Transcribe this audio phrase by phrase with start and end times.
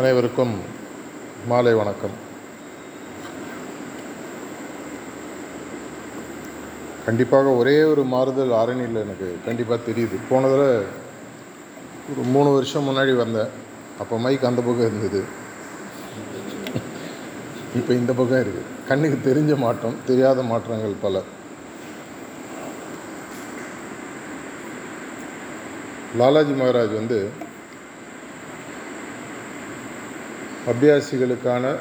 [0.00, 0.52] அனைவருக்கும்
[1.48, 2.14] மாலை வணக்கம்.
[7.06, 10.16] கண்டிப்பாக ஒரே ஒரு மாறுதல் ஆரணியில் எனக்கு கண்டிப்பாக தெரியுது.
[10.30, 10.78] போன தடவை
[12.12, 13.52] ஒரு மூணு வருஷம் முன்னாடி வந்தேன்.
[14.04, 15.22] அப்போ மைக் அந்த பக்கம் இருந்தது.
[17.80, 21.24] இப்போ இந்த பக்கம் இருக்குது கண்ணுக்கு தெரிஞ்ச மாற்றம் தெரியாத மாற்றங்கள் பல.
[26.20, 27.20] லாலாஜி மகாராஜ் வந்து
[30.70, 31.74] அபியாசிகளுக்கான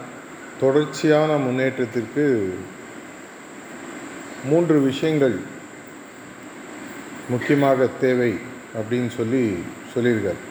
[0.59, 2.25] தொடர்ச்சியான முன்னேற்றத்திற்கு
[4.45, 5.35] மூன்று விஷயங்கள்
[7.29, 8.31] முக்கியமாக தேவை
[8.79, 9.43] அப்படின்னு சொல்லி
[9.93, 10.41] சொல்லியிருக்கார்.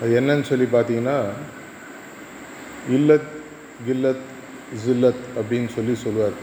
[0.00, 1.18] அது என்னன்னு சொல்லி பார்த்தீங்கன்னா
[2.96, 3.30] இல்லத்
[3.86, 4.26] கில்லத்
[4.84, 6.36] ஜில்லத் அப்படின்னு சொல்லி சொல்லுவார்.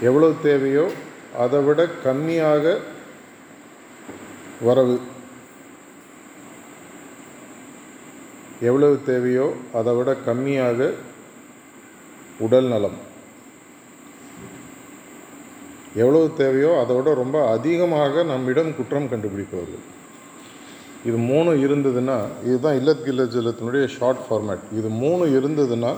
[0.00, 0.90] எவ்வளோ தேவையோ
[1.38, 2.78] அதை விட கம்மியாக
[4.68, 4.96] வரவு.
[8.68, 9.46] எவ்வளவு தேவையோ
[9.78, 10.90] அதை விட கம்மியாக
[12.46, 12.98] உடல் நலம்.
[16.02, 19.86] எவ்வளவு தேவையோ அதை விட ரொம்ப அதிகமாக நம்மிடம் குற்றம் கண்டுபிடிப்பவர்கள்.
[21.08, 22.16] இது மூணு இருந்ததுன்னா
[22.48, 25.92] இதுதான் இல்லத் கில்லத் ஜில்லத்தினுடைய ஷார்ட் ஃபார்மேட் இது மூணு இருந்ததுன்னா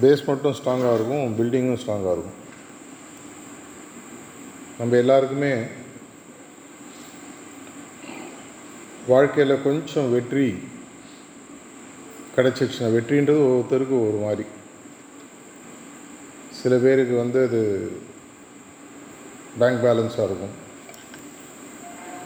[0.00, 2.44] பேஸ் மட்டும் ஸ்ட்ராங்காக இருக்கும் பில்டிங்கும் ஸ்ட்ராங்காக இருக்கும்.
[4.78, 5.54] நம்ம எல்லாருக்குமே
[9.06, 10.58] வாழ்க்கையில் கொஞ்சம் வெற்றி
[12.36, 14.48] கிடச்சிச்சுன்னா வெற்றின்றது ஒவ்வொருத்தருக்கும் ஒரு மாதிரி.
[16.50, 17.92] சில பேருக்கு வந்து அது
[19.58, 20.54] பேங்க் பேலன்ஸாக இருக்கும்.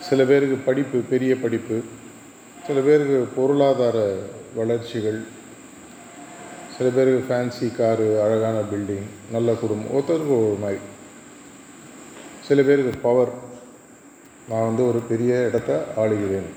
[0.01, 1.83] சில பேருக்கு படிப்பு பெரிய படிப்பு.
[2.67, 4.19] சில பேருக்கு பொருளாதார
[4.55, 5.23] வளர்ச்சிகள்.
[6.77, 10.01] சில பேருக்கு ஃபேன்சி காரு அழகான பில்டிங் நல்ல குடும்பம்.
[10.01, 10.78] ஒருத்தருக்கு ஒரு மாதிரி.
[12.50, 13.33] சில பேருக்கு பவர்
[14.50, 15.72] நான் வந்து ஒரு பெரிய இடத்த
[16.03, 16.49] ஆளுகிறேன்.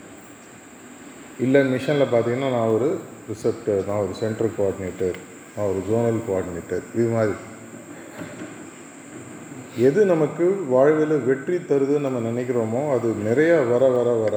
[1.45, 2.87] இல்லை மிஷனில் பார்த்தீங்கன்னா நான் ஒரு
[3.31, 5.17] ரிசப்டர் நான் ஒரு சென்ட்ரல் கோஆர்டினேட்டர்
[5.55, 7.35] நான் ஒரு ஜோனல் கோஆர்டினேட்டர் இது மாதிரி.
[9.87, 14.35] எது நமக்கு வாழ்வில் வெற்றி தருதுன்னு நம்ம நினைக்கிறோமோ அது நிறைய வர வர வர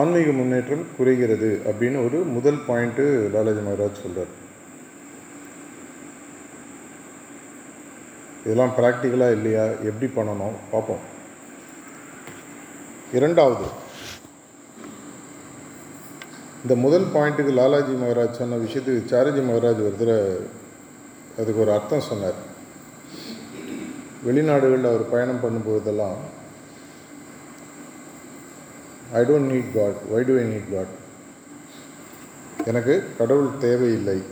[0.00, 3.04] ஆன்மீக முன்னேற்றம் குறைகிறது அப்படின்னு ஒரு முதல் பாயிண்ட்டு
[3.36, 4.32] லாலாஜி மகராஜ் சொல்கிறார்
[8.46, 9.64] இதெல்லாம் ப்ராக்டிக்கலாக இல்லையா?
[9.64, 10.56] எப்படி பண்ணணும்?
[10.70, 11.04] பார்ப்போம்.
[13.12, 13.64] இரண்டாவது.
[16.62, 20.36] இந்த முதல் பாயிண்ட்டுக்கு லாலாஜி மகராஜ் சொன்ன விஷயத்துக்கு சாரஜி மகராஜ் ஒரு தடவை
[21.38, 22.38] அதுக்கு ஒரு அர்த்தம் சொன்னார்.
[24.26, 26.16] வெளிநாடுகளில் அவர் பயணம் பண்ணும்போதெல்லாம்
[29.12, 30.94] I don't need God why do I need God
[32.64, 34.22] எனக்கு கடவுள் தேவையில்லை.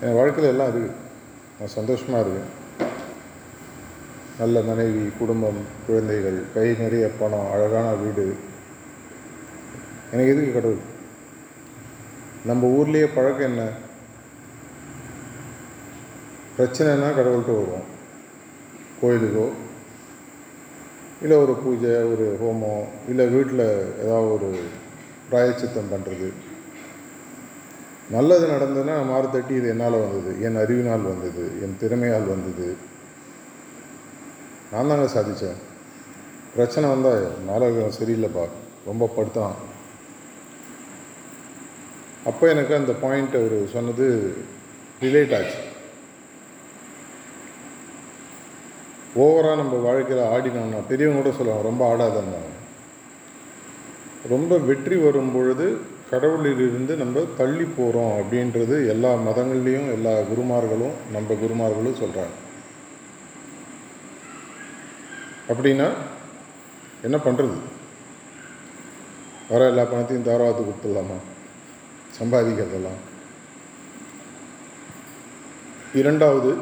[0.00, 1.06] என் வாழ்க்கையில் எல்லாம் இருக்குது
[1.66, 2.50] சந்தோஷமாக இருக்கேன்.
[4.38, 8.36] நல்ல மனைவி குடும்பம் குழந்தைகள் கை நிறைய பணம் அழகான வீடு.
[10.12, 10.78] எனக்கு எதுக்கு கடவுள்?
[12.44, 13.68] நம்ம ஊர்லேயே பழக்கம் என்ன?
[16.58, 17.96] பிரச்சனைனா கடவுள்கிட்ட வருவோம்.
[19.02, 19.48] கோயிலுக்கோ
[21.22, 24.60] இல்லை ஒரு பூஜை ஒரு ஹோமம் இல்லை வீட்டில் ஏதாவது ஒரு
[25.30, 26.32] பிராயச்சித்தம் பண்ணுறது
[28.14, 32.68] நல்லது நடந்ததுன்னா மாறு தட்டி இது என்னால் வந்தது என் அறிவினால் வந்தது என் திறமையால் வந்தது.
[34.70, 35.58] நான் தாங்க சாதித்தேன்
[36.54, 38.44] பிரச்சனை வந்தால் நாடகம் சரியில்லைப்பா
[38.86, 39.56] ரொம்ப படுத்தான்.
[42.30, 44.06] அப்போ எனக்கு அந்த பாயிண்ட் அவர் சொன்னது
[45.04, 45.60] ரிலேட் ஆச்சு.
[49.24, 52.40] ஓவராக நம்ம வாழ்க்கையில் ஆடினோம்னா பெரியவங்க கூட சொல்லுவாங்க ரொம்ப ஆடாதங்க
[54.34, 55.66] ரொம்ப வெற்றி வரும் பொழுது
[56.10, 62.36] கடவுளிலிருந்து நம்ம தள்ளி போகிறோம் அப்படின்றது எல்லா மதங்கள்லேயும் எல்லா குருமார்களும் நம்ம குருமார்களும் சொல்கிறாங்க
[65.48, 65.88] அப்படின்னா
[67.02, 67.58] என்ன பண்ணுறது
[69.48, 71.18] வர எல்லா பணத்தையும் தாராளத்து கொடுத்துடலாமா?
[72.18, 72.98] சம்பாதிக்கிறதெல்லாம்.
[75.94, 76.56] இரண்டாவது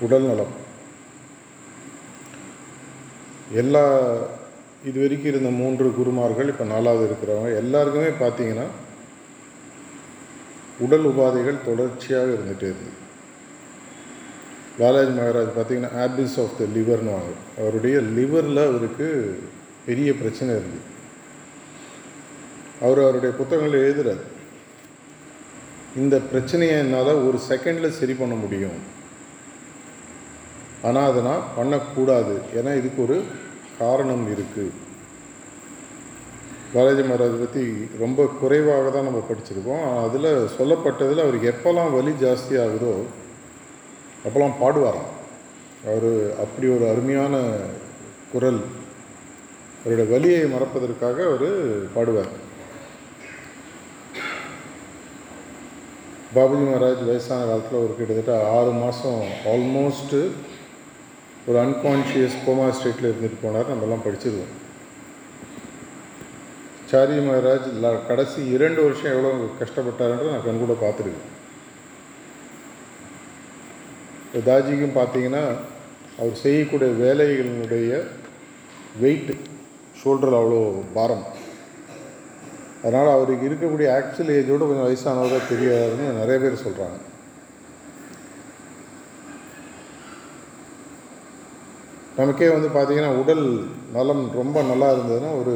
[0.00, 0.54] உடல் நலம்
[3.52, 3.84] எல்லா
[4.86, 8.66] இது வரைக்கும் இருந்த மூன்று குருமார்கள் இப்போ நாலாவது இருக்கிறவங்க எல்லாருக்குமே பார்த்தீங்கன்னா
[10.84, 12.96] உடல் உபாதைகள் தொடர்ச்சியாக இருந்துகிட்டே இருந்தது
[14.80, 19.08] பாலாஜி மகாராஜ் பார்த்தீங்கன்னா ஆபிஸ் ஆஃப் த லிவர்னு வாங்க அவருடைய லிவரில் அவருக்கு
[19.86, 20.84] பெரிய பிரச்சனை இருந்தது
[22.80, 24.24] அவர் அவருடைய புத்தகங்களை எழுதுறாரு.
[25.96, 28.78] இந்த பிரச்சனையை என்னால் ஒரு செகண்டில் சரி பண்ண முடியும்.
[30.88, 32.34] ஆனால் அதை நான் பண்ணக்கூடாது.
[32.58, 33.16] ஏன்னா இதுக்கு ஒரு
[33.80, 34.74] காரணம் இருக்குது
[36.72, 37.62] பாலாஜி மகாராஜ் பற்றி
[38.02, 39.84] ரொம்ப குறைவாக தான் நம்ம படிச்சிருக்கோம்.
[40.06, 40.26] அதில்
[40.56, 42.92] சொல்லப்பட்டதில் அவருக்கு எப்போல்லாம் வலி ஜாஸ்தி ஆகுதோ
[44.24, 45.12] அப்போல்லாம் பாடுவாராம்.
[45.90, 46.10] அவர்
[46.44, 47.34] அப்படி ஒரு அருமையான
[48.32, 48.60] குரல்
[49.80, 51.48] அவருடைய வலியை மறப்பதற்காக அவர்
[51.96, 52.32] பாடுவார்.
[56.36, 59.22] பாபுஜி மகாராஜ் வயசான காலத்தில் ஒரு கிட்டத்தட்ட ஆறு மாதம்
[59.52, 60.20] ஆல்மோஸ்ட்டு
[61.48, 64.52] ஒரு அன்கான்ஷியஸ் கோமா ஸ்டேட்டில் இருந்துட்டு போனார் நம்மலாம் படிச்சிருவோம்.
[66.90, 67.68] சாரி மகாராஜ்
[68.10, 69.30] கடைசி இரண்டு வருஷம் எவ்வளோ
[69.62, 71.26] கஷ்டப்பட்டாருன்றது நான் கண் கூட பார்த்துருக்கேன்.
[74.26, 75.42] இப்போ தாஜிக்கும் பார்த்தீங்கன்னா
[76.20, 77.90] அவர் செய்யக்கூடிய வேலைகளினுடைய
[79.02, 79.34] வெயிட்டு
[80.00, 80.62] ஷோல்டரில் அவ்வளோ
[80.96, 81.26] பாரம்.
[82.82, 86.98] அதனால் அவருக்கு இருக்கக்கூடிய ஆக்சுவல் ஏஜோடு கொஞ்சம் வயசானவராக தெரியாதுன்னு நிறைய பேர் சொல்கிறாங்க
[92.18, 93.44] நமக்கே வந்து பார்த்திங்கன்னா உடல்
[93.92, 95.54] நலம் ரொம்ப நல்லா இருந்ததுன்னா ஒரு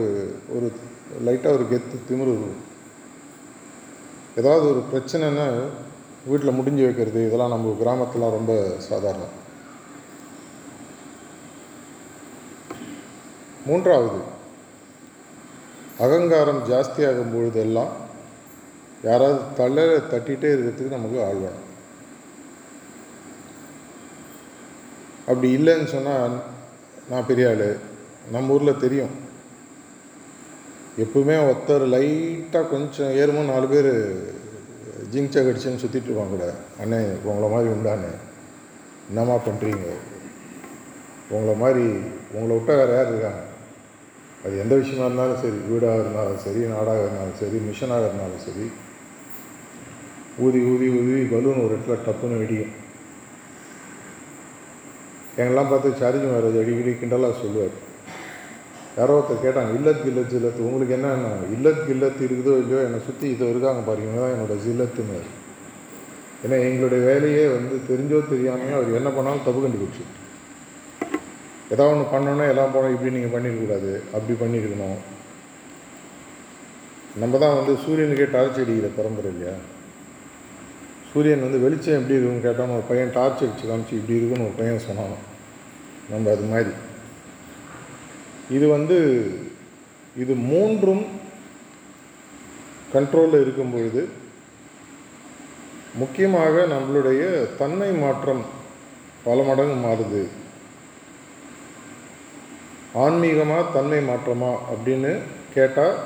[0.49, 0.67] ஒரு
[1.27, 2.35] லைட்டாக ஒரு கெத்து திமிரு.
[2.35, 2.61] இருக்கும்
[4.37, 5.47] ஏதாவது ஒரு பிரச்சனைன்னா
[6.27, 8.55] வீட்டில் முடிஞ்சு வைக்கிறது இதெல்லாம் நம்ம கிராமத்துலாம் ரொம்ப
[8.89, 9.35] சாதாரணம்.
[13.67, 14.21] மூன்றாவது
[15.99, 17.93] அகங்காரம் ஜாஸ்தியாகும் பொழுதெல்லாம்
[19.03, 21.69] யாராவது தள்ள தட்டிகிட்டே இருக்கிறதுக்கு நமக்கு ஆள் வேணும்
[25.27, 26.35] அப்படி இல்லைன்னு சொன்னால்
[27.13, 27.77] நான் பெரிய ஆள்.
[28.31, 29.11] நம்ம ஊரில் தெரியும்.
[30.99, 33.91] எப்பவுமே ஒருத்தர் லைட்டாக கொஞ்சம் ஏறுமோ நாலு பேர்
[35.13, 36.47] ஜிங்சா கடிச்சுன்னு சுற்றிட்டு இருப்பாங்க கூட.
[36.83, 38.13] அண்ணே உங்களை மாதிரி உண்டாண்ணே
[39.09, 39.89] என்னம்மா பண்ணுறீங்க
[41.31, 41.85] உங்களை மாதிரி
[42.33, 43.43] உங்களை விட்டா வேறு யார் இருக்காங்க?
[44.45, 48.67] அது எந்த விஷயமா இருந்தாலும் சரி வீடாக இருந்தாலும் சரி நாடாக இருந்தாலும் சரி மிஷனாக இருந்தாலும் சரி.
[50.39, 52.75] ஊதி ஊதி ஊதி பலூன் ஒரு இடத்துல டப்புன்னு வெடிக்கும்.
[55.37, 57.77] எங்கெல்லாம் பார்த்து சார்ஜ் மேரேஜ் அடிக்கடி கிண்டலாக சொல்லுவார்.
[58.97, 61.11] யாரோ ஒருத்தர் கேட்டாங்க இல்லத் கில்லத் இல்லத்து உங்களுக்கு என்ன
[61.57, 65.21] இல்லத்து இல்லத்து இருக்குதோ இல்லையோ என்னை சுற்றி இது இருக்காங்க பாருங்க தான் என்னோட ஜில்லத்துன்னு.
[66.45, 70.05] ஏன்னா எங்களுடைய வேலையே வந்து தெரிஞ்சோ தெரியாமையோ அவர் என்ன பண்ணாலும் தப்பு கண்டுபிடிச்சி.
[71.73, 74.99] ஏதாவது ஒன்று பண்ணோன்னா எல்லாம் போனோம் இப்படி நீங்கள் பண்ணிடக்கூடாது அப்படி பண்ணியிருக்கணும்
[77.23, 79.55] நம்ம தான் வந்து சூரியனுக்கே டார்ச் அடிக்கிற பரம்பரை இல்லையா?
[81.13, 84.87] சூரியன் வந்து வெளிச்சம் எப்படி இருக்குன்னு கேட்டால் ஒரு பையன் டார்ச் அடிச்சு காமிச்சு இப்படி இருக்குன்னு ஒரு பையன்
[84.87, 85.19] சொன்னான்.
[86.11, 86.71] நம்ம அது மாதிரி.
[88.51, 88.97] இது வந்து
[90.17, 91.05] இது மூன்றும்
[92.95, 94.09] கண்ட்ரோலில் இருக்கும் பொழுது
[95.95, 97.23] முக்கியமாக நம்மளுடைய
[97.57, 98.43] தன்மை மாற்றம்
[99.25, 100.23] பல மடங்கு மாறுது.
[103.05, 105.13] ஆன்மீகமாக தன்மை மாற்றமா அப்படின்னு
[105.55, 105.99] கேட்டால்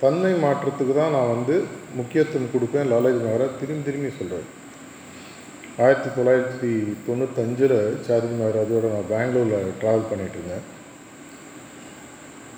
[0.00, 1.56] தன்மை மாற்றத்துக்கு தான் நான் வந்து
[1.96, 4.48] முக்கியத்துவம் கொடுப்பேன் லாலாஜி மகாராஜ் திரும்பி திரும்பி சொல்கிறார்
[5.84, 6.70] ஆயிரத்தி தொள்ளாயிரத்தி
[7.06, 7.76] தொண்ணூத்தஞ்சில்
[8.06, 10.64] சார்ஜி மகாராஜோட நான் பெங்களூரில் ட்ராவல் பண்ணிகிட்டு இருந்தேன்.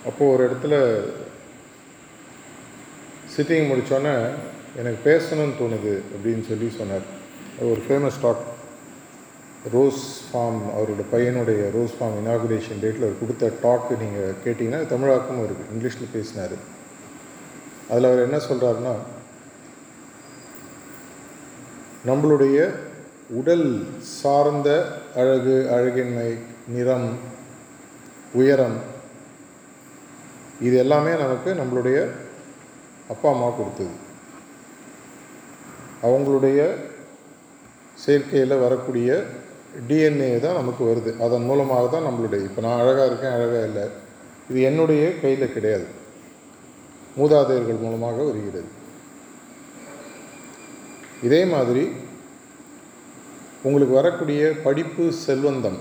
[0.08, 0.74] அப்போது ஒரு இடத்துல
[3.34, 4.14] சிட்டிங் முடித்தோன்னே
[4.80, 7.06] எனக்கு பேசணும்னு தோணுது அப்படின்னு சொல்லி சொன்னார்.
[7.56, 8.44] அது ஒரு ஃபேமஸ் டாக்
[9.72, 15.72] ரோஸ் ஃபார்ம் அவரோட பையனுடைய ரோஸ் ஃபார்ம் இனாகுரேஷன் டேட்டில் அவர் கொடுத்த டாக்கு நீங்கள் கேட்டிங்கன்னா தமிழாக்கமும் இருக்குது
[15.74, 16.56] இங்கிலீஷில் பேசினார்.
[17.90, 18.94] அதில் அவர் என்ன சொல்கிறாருன்னா
[22.08, 22.58] நம்மளுடைய
[23.38, 23.66] உடல்
[24.00, 24.68] சார்ந்த
[25.16, 26.30] அழகு அழகின்மை
[26.68, 27.08] நிறம்
[28.32, 28.78] உயரம்
[30.60, 31.98] இது எல்லாமே நமக்கு நம்மளுடைய
[33.08, 33.94] அப்பா அம்மா கொடுத்தது.
[36.02, 36.58] அவங்களுடைய
[38.04, 39.24] செயற்கையில் வரக்கூடிய
[39.88, 41.10] டிஎன்ஏ தான் நமக்கு வருது.
[41.24, 43.86] அதன் மூலமாக தான் நம்மளுடைய இப்போ நான் அழகாக இருக்கேன் அழகாக இல்லை.
[44.50, 45.86] இது என்னுடைய கையில் கிடையாது.
[47.18, 48.70] மூதாதையர்கள் மூலமாக வருகிறது.
[51.26, 51.84] இதே மாதிரி
[53.62, 55.80] உங்களுக்கு வரக்கூடிய படிப்பு செல்வந்தம்.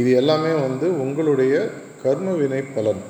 [0.00, 1.54] இது எல்லாமே வந்து உங்களுடைய
[2.02, 3.02] கர்ம வினை பலன்.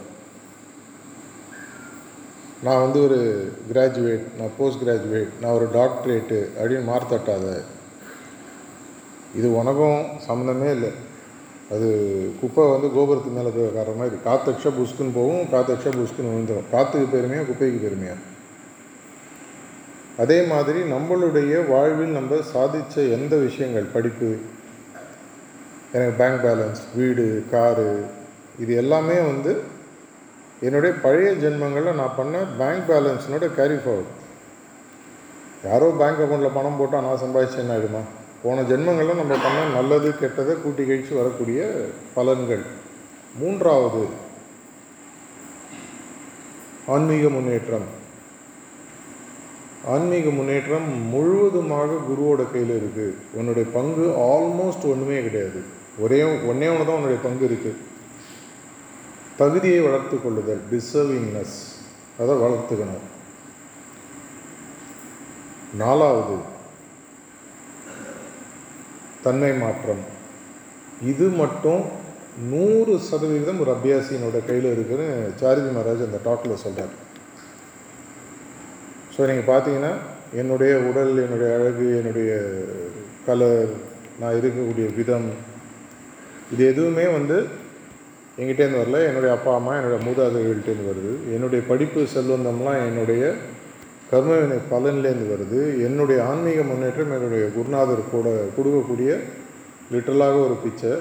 [2.67, 3.19] நான் வந்து ஒரு
[3.71, 7.49] கிராஜுவேட் நான் போஸ்ட் கிராஜுவேட் நான் ஒரு டாக்டரேட்டு அப்படின்னு மார்த்தட்டாத.
[9.39, 10.93] இது உனக்கும் சம்மந்தமே இல்லை.
[11.75, 11.89] அது
[12.41, 14.17] குப்பை வந்து கோபுரத்து மேலே போய் உட்கார மாதிரி.
[14.29, 18.21] காத்தக்ஷ புஷ்குன்னு போகும் காத்தக்ஷா புஷ்குன்னு விழுந்துடும் காற்றுக்கு பெருமையாக குப்பைக்கு பெருமையாக
[20.19, 23.87] அதே மாதிரி நம்மளுடைய வாழ்வில் நம்ம சாதித்த எந்த விஷயங்கள்?
[23.93, 24.37] படிப்பு
[25.93, 28.05] எனக்கு பேங்க் பேலன்ஸ் வீடு காரு
[28.61, 29.63] இது எல்லாமே வந்து
[30.61, 34.13] என்னுடைய பழைய ஜென்மங்களில் நான் பண்ண பேங்க் பேலன்ஸினோட கேரி ஃபார்வர்ட்
[35.65, 38.03] யாரோ பேங்க் அக்கௌண்ட்டில் பணம் போட்டால் நான் சம்பாதிச்சு என்ன ஆகிடுமா
[38.43, 42.65] போன ஜென்மங்களில் நம்ம பண்ண நல்லது கெட்டதை கூட்டி கழித்து வரக்கூடிய பலன்கள்.
[43.39, 44.07] மூன்றாவது
[46.87, 48.03] ஆன்மீக முன்னேற்றம்.
[49.93, 55.61] ஆன்மீக முன்னேற்றம் முழுவதுமாக குருவோட கையில் இருக்குது உன்னுடைய பங்கு ஆல்மோஸ்ட் ஒன்றுமே கிடையாது.
[56.05, 57.81] ஒரே ஒன்றே ஒன்று தான் உன்னுடைய பங்கு இருக்குது
[59.41, 61.59] தகுதியை வளர்த்து கொள்ளுதல் டிசர்விங்னஸ்
[62.23, 63.05] அதை வளர்த்துக்கணும்.
[65.83, 66.37] நாலாவது
[69.27, 70.03] தன்மை மாற்றம்.
[71.13, 71.83] இது மட்டும்
[72.53, 75.09] நூறு சதவீதம் ஒரு அபியாசியினோட கையில் இருக்குன்னு
[75.41, 76.95] சாரிஜி மகாராஜ் அந்த டாக்கில் சொல்கிறார்
[79.15, 79.93] ஸோ நீங்கள் பார்த்தீங்கன்னா
[80.41, 82.31] என்னுடைய உடல் என்னுடைய அழகு என்னுடைய
[83.27, 83.69] கலர்
[84.21, 85.29] நான் இருக்கக்கூடிய விதம்
[86.53, 87.37] இது எதுவுமே வந்து
[88.41, 89.01] எங்கிட்டேருந்து வரல.
[89.09, 91.13] என்னுடைய அப்பா அம்மா என்னுடைய மூதாதைகள்கிட்டேருந்து வருது.
[91.35, 93.23] என்னுடைய படிப்பு செல்வந்தம்லாம் என்னுடைய
[94.11, 95.61] கர்மவினை பலன்லேருந்து வருது.
[95.87, 99.11] என்னுடைய ஆன்மீக முன்னேற்றம் என்னுடைய குருநாதர் கூட கொடுக்கக்கூடிய
[99.93, 100.93] லிட்டரலாக ஒரு பிச்சை.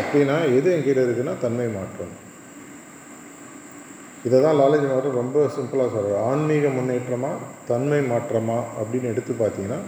[0.00, 2.14] அப்படின்னா எது என்கிட்ட இருக்குன்னா தன்மை மாற்றம்.
[4.26, 7.30] இதை தான் லாலேஜ் மாற்றம் ரொம்ப சிம்பிளாக சொல்கிறார் ஆன்மீக முன்னேற்றமா
[7.70, 9.80] தன்மை மாற்றமா அப்படின்னு எடுத்து பார்த்தீங்கன்னா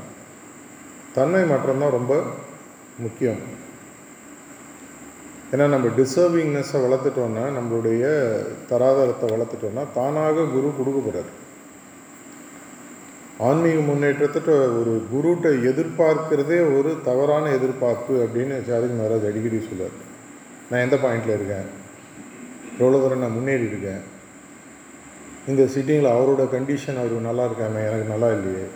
[1.16, 2.14] தன்மை மாற்றம் தான் ரொம்ப
[3.04, 3.40] முக்கியம்.
[5.52, 8.04] ஏன்னா நம்ம டிசர்விங்னஸை வளர்த்துட்டோன்னா நம்மளுடைய
[8.70, 11.30] தராதரத்தை வளர்த்துட்டோன்னா தானாக குரு கொடுக்கப்படுறார்.
[13.48, 19.98] ஆன்மீக முன்னேற்றத்திட்ட ஒரு குருட்டை எதிர்பார்க்கிறதே ஒரு தவறான எதிர்பார்ப்பு அப்படின்னு சாரிஜ் மகாராஜ் அடிக்கடி சொல்லுவார்
[20.70, 21.68] நான் எந்த பாயிண்டில் இருக்கேன்?
[22.80, 24.02] எவ்வளோ தூரம் நான் முன்னேறி இருக்கேன்?
[25.48, 28.66] இந்த சிட்டிங்கில் அவரோட கண்டிஷன் அவர் நல்லா இருக்காமே எனக்கு நல்லா இல்லையே.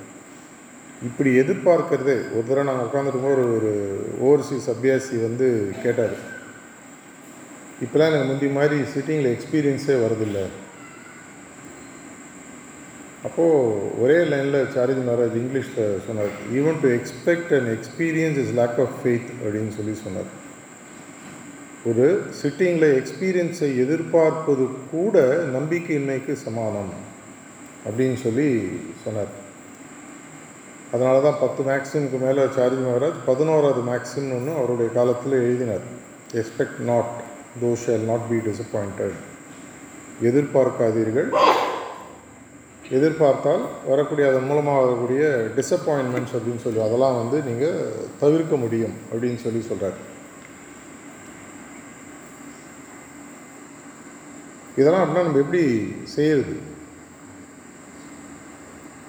[1.08, 3.72] இப்படி எதிர்பார்க்கறதே ஒரு தடவை நாங்கள் உட்காந்துருக்கும்போது ஒரு ஒரு
[4.26, 5.48] ஓவர்சீஸ் அபியாசி வந்து
[5.82, 6.14] கேட்டார்.
[7.84, 10.44] இப்போலாம் எனக்கு முந்தி மாதிரி சிட்டிங்கில் எக்ஸ்பீரியன்ஸே வரதில்லை
[13.26, 18.96] அப்போது ஒரே லைனில் சாரிஜ் மகாராஜ் இங்கிலீஷில் சொன்னார் even to expect and experience is lack of
[19.02, 20.30] faith அப்படின்னு சொல்லி சொன்னார்.
[21.90, 22.04] ஒரு
[22.40, 25.16] சிட்டிங்கில் எக்ஸ்பீரியன்ஸை எதிர்பார்ப்பது கூட
[25.56, 26.92] நம்பிக்கையின்மைக்கு சமானம்
[27.86, 28.46] அப்படின்னு சொல்லி
[29.02, 29.32] சொன்னார்.
[30.94, 35.84] அதனால தான் பத்து மேக்ஸிமுக்கு மேலே சார்ஜ் மகாராஜ் பதினோராவது மேக்ஸிம்னு ஒன்று அவருடைய காலத்தில் எழுதினார்.
[36.40, 37.12] Expect not
[37.64, 39.18] thou shall not be disappointed
[40.30, 41.30] எதிர்பார்க்காதீர்கள்.
[42.96, 45.22] எதிர்பார்த்தால் வரக்கூடிய அதன் மூலமாக வரக்கூடிய
[45.60, 47.78] டிசப்பாயின்மெண்ட்ஸ் அப்படின்னு சொல்லி அதெல்லாம் வந்து நீங்கள்
[48.24, 49.98] தவிர்க்க முடியும் அப்படின்னு சொல்லி சொல்கிறார்
[54.76, 56.72] இதெல்லாம் அப்படின்னா நம்ம எப்படி செய்யறது?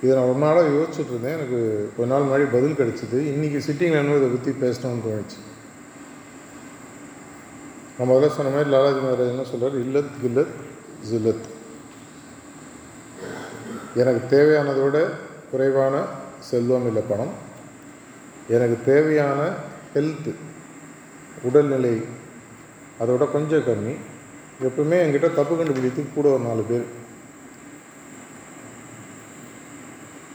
[0.04, 1.38] இதை நான் ரொம்ப நாளாக யோசிச்சுட்டு இருந்தேன்.
[1.38, 3.16] எனக்கு கொஞ்ச நாள் முன்னாடி பதில் கிடச்சிது.
[3.16, 5.40] இன்றைக்கி சிட்டிங்கில் என்ன இதை பற்றி பேசணும்னு தோணுச்சு.
[7.98, 10.54] நம்ம முதல்ல சொன்ன மாதிரி லாலாஜி மகாராஜ் என்ன சொல்கிறார் இல்லத் கில்லத்
[11.10, 11.46] ஜில்லத்.
[13.96, 15.10] எனக்கு தேவையானதோட
[15.52, 16.02] குறைவான
[16.40, 17.34] செல்வம் இல்லை பணம்.
[18.48, 19.50] எனக்கு தேவையான
[19.94, 20.34] ஹெல்த்து
[21.42, 22.04] உடல்நிலை
[23.00, 23.96] அதோட கொஞ்சம் கம்மி.
[24.62, 26.86] எப்பவுமே என்கிட்ட தப்பு கண்டுபிடித்து கூட ஒரு நாலு பேர்.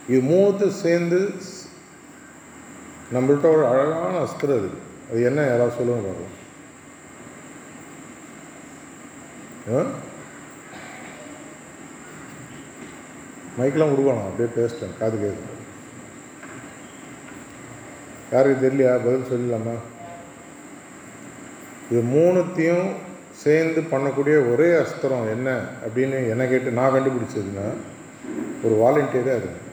[0.07, 1.19] இது மூணுத்தையும் சேர்ந்து
[3.15, 6.37] நம்மள்கிட்ட ஒரு அழகான அஸ்திரம் இருக்குது அது என்ன யாராவது சொல்லுங்க பார்க்கலாம்
[13.59, 15.49] மைக்கெலாம் கொடுக்கணும் அப்படியே பேசிட்டேன் காது கேட்கு
[18.31, 18.91] யாருக்கு தெரியலையா?
[19.05, 19.73] பதில் சொல்லலாமா
[21.89, 22.89] இது மூணுத்தையும்
[23.43, 25.49] சேர்ந்து பண்ணக்கூடிய ஒரே அஸ்திரம் என்ன
[25.85, 27.67] அப்படின்னு என்ன கேட்டு நான் கண்டுபிடிச்சதுன்னா
[28.65, 29.69] ஒரு வாலண்டியராக இருக்கு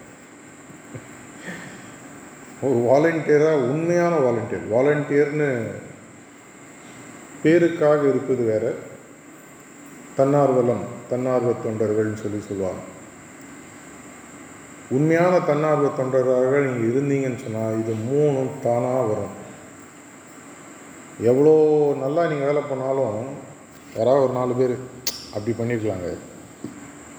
[2.67, 5.51] ஒரு வாலண்டியராக உண்மையான வாலண்டியர் வாலண்டியர்னு
[7.43, 8.65] பேருக்காக இருப்பது வேற.
[10.17, 12.83] தன்னார்வலம் தன்னார்வ தொண்டர்கள்னு சொல்லி சொல்லுவாங்க.
[14.97, 19.35] உண்மையான தன்னார்வ தொண்டராக நீங்கள் இருந்தீங்கன்னு சொன்னால் இது மூணும் தானாக வரும்.
[21.31, 21.55] எவ்வளோ
[22.03, 23.29] நல்லா நீங்கள் வேலை பண்ணாலும்
[23.97, 24.77] யாராவது ஒரு நாலு பேர்
[25.35, 26.17] அப்படி பண்ணியிருக்கலாங்க.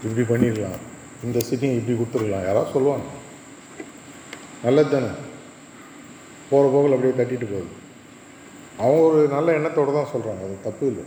[0.04, 0.80] இப்படி பண்ணியிருக்கலாம்.
[1.24, 2.46] இந்த சிட்டிங் இப்படி கொடுத்துருக்கலாம்.
[2.46, 3.06] யாராவது சொல்லுவாங்க.
[4.64, 5.08] நல்லது தானே.
[6.50, 7.78] போகிற போக்கில் அப்படியே தட்டிட்டு போகுது.
[8.78, 11.04] அவங்க ஒரு நல்ல எண்ணத்தோடு தான் சொல்கிறாங்க அது தப்பு இல்லை.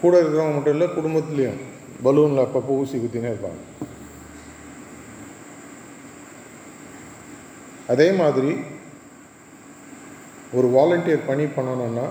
[0.00, 1.60] கூட இருக்கிறவங்க மட்டும் இல்லை குடும்பத்துலேயும்
[2.04, 3.86] பலூனில் அப்பப்போ ஊசி குத்தினே இருப்பாங்க.
[7.88, 8.56] அதே மாதிரி
[10.52, 12.08] ஒரு வாலண்டியர் பணி பண்ணணுன்னா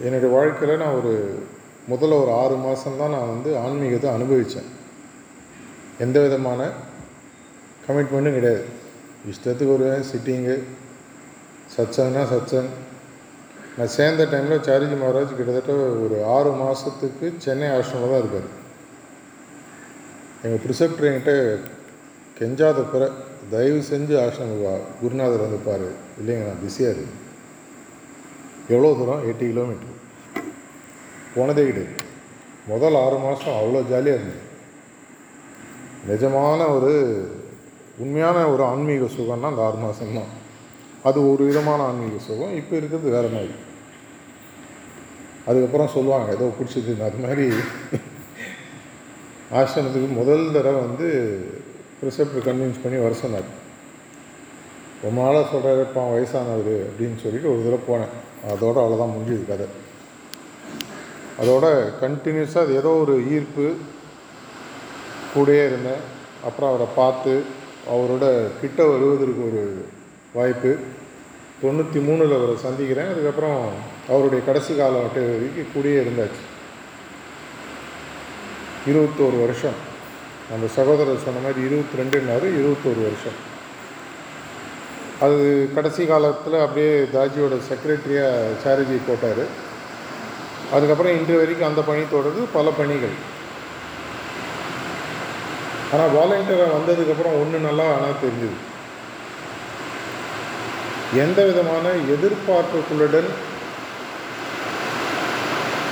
[0.00, 1.12] என்னுடைய வாழ்க்கையில் நான் ஒரு
[1.90, 4.70] முதல்ல ஒரு ஆறு மாதம்தான் நான் வந்து ஆன்மீகத்தை அனுபவித்தேன்
[5.98, 6.60] எந்த விதமான
[7.86, 8.64] கமிட்மெண்ட்டும் கிடையாது.
[9.30, 10.56] இஷ்டத்துக்கு வருவேன் சிட்டிங்கு
[11.74, 12.70] சச்சங்னா சச்சங்
[13.76, 15.72] நான் சேர்ந்த டைமில் சாரிஜி மகாராஜ் கிட்டத்தட்ட
[16.04, 18.48] ஒரு ஆறு மாதத்துக்கு சென்னை ஆசிரமில் தான் இருப்பார்.
[20.44, 21.34] எங்கள் ப்ரிசெப்டர் என்கிட்ட
[22.38, 23.10] கெஞ்சாத பிற
[23.50, 27.18] தயவு செஞ்சு ஆசிரமம் குருநாதர் வந்து இல்லைங்க நான் பிஸியாக இருக்கேன்.
[28.68, 29.26] எவ்வளோ தூரம்?
[29.26, 30.00] எட்டு கிலோமீட்டர்
[31.34, 31.94] போனதே கிடையாது.
[32.66, 34.50] முதல் ஆறு மாதம் அவ்வளோ ஜாலியாக இருந்தது.
[36.08, 36.92] நிஜமான ஒரு
[37.98, 40.30] உண்மையான ஒரு ஆன்மீக சுகம்னா அந்த ஆறு மாதம்தான்
[41.02, 42.54] அது ஒரு விதமான ஆன்மீக சுகம்.
[42.54, 43.52] இப்போ இருக்கிறது வேறு மாதிரி.
[45.46, 47.46] அதுக்கப்புறம் சொல்லுவாங்க ஏதோ பிடிச்சதுன்னு அது மாதிரி.
[49.52, 51.08] ஆசிரமத்துக்கு முதல் தடவை வந்து
[52.02, 53.48] ப்ரிசெப்டர் கன்வின்ஸ் பண்ணி வர சொன்னார்.
[55.02, 58.14] ரொம்ப நாளாக சொல்கிறாருப்பா வயசானவர் அப்படின்னு சொல்லிட்டு ஒரு தடவை போனேன்.
[58.50, 59.66] அதோடு அவ்வளோதான் முடிஞ்சுது கதை.
[61.42, 63.74] அதோட கண்டினியூஸாக அது ஏதோ ஒரு ஈர்ப்பு
[65.36, 66.02] கூடயே இருந்தேன்.
[66.44, 67.42] அப்புறம் அவரை பார்த்து
[67.90, 69.84] அவரோட கிட்ட வருவதற்கு ஒரு
[70.32, 70.76] வாய்ப்பு.
[71.62, 73.06] தொண்ணூற்றி மூணில் அவரை சந்திக்கிறேன்.
[73.06, 73.68] அதுக்கப்புறம்
[74.08, 76.42] அவருடைய கடைசி காலம் வரைக்கும் கூடயே இருந்தாச்சு.
[78.86, 79.78] இருபத்தோரு வருஷம்.
[80.54, 83.50] அந்த சகோதரர் சொன்ன மாதிரி இருபத்தி ரெண்டுன்னாரு இருபத்தோரு வருஷம்.
[85.24, 89.44] அது கடைசி காலத்தில் அப்படியே தாஜியோட செக்ரட்டரியாக சாரஜி போட்டார்.
[90.74, 93.16] அதுக்கப்புறம் இன்று வரைக்கும் அந்த பணி தொடருது பல பணிகள்.
[95.92, 98.58] ஆனால் வாலண்டியராக வந்ததுக்கப்புறம் ஒன்று நல்லா ஆனால் தெரிஞ்சுது.
[101.24, 103.30] எந்த விதமான எதிர்பார்ப்புகளுடன்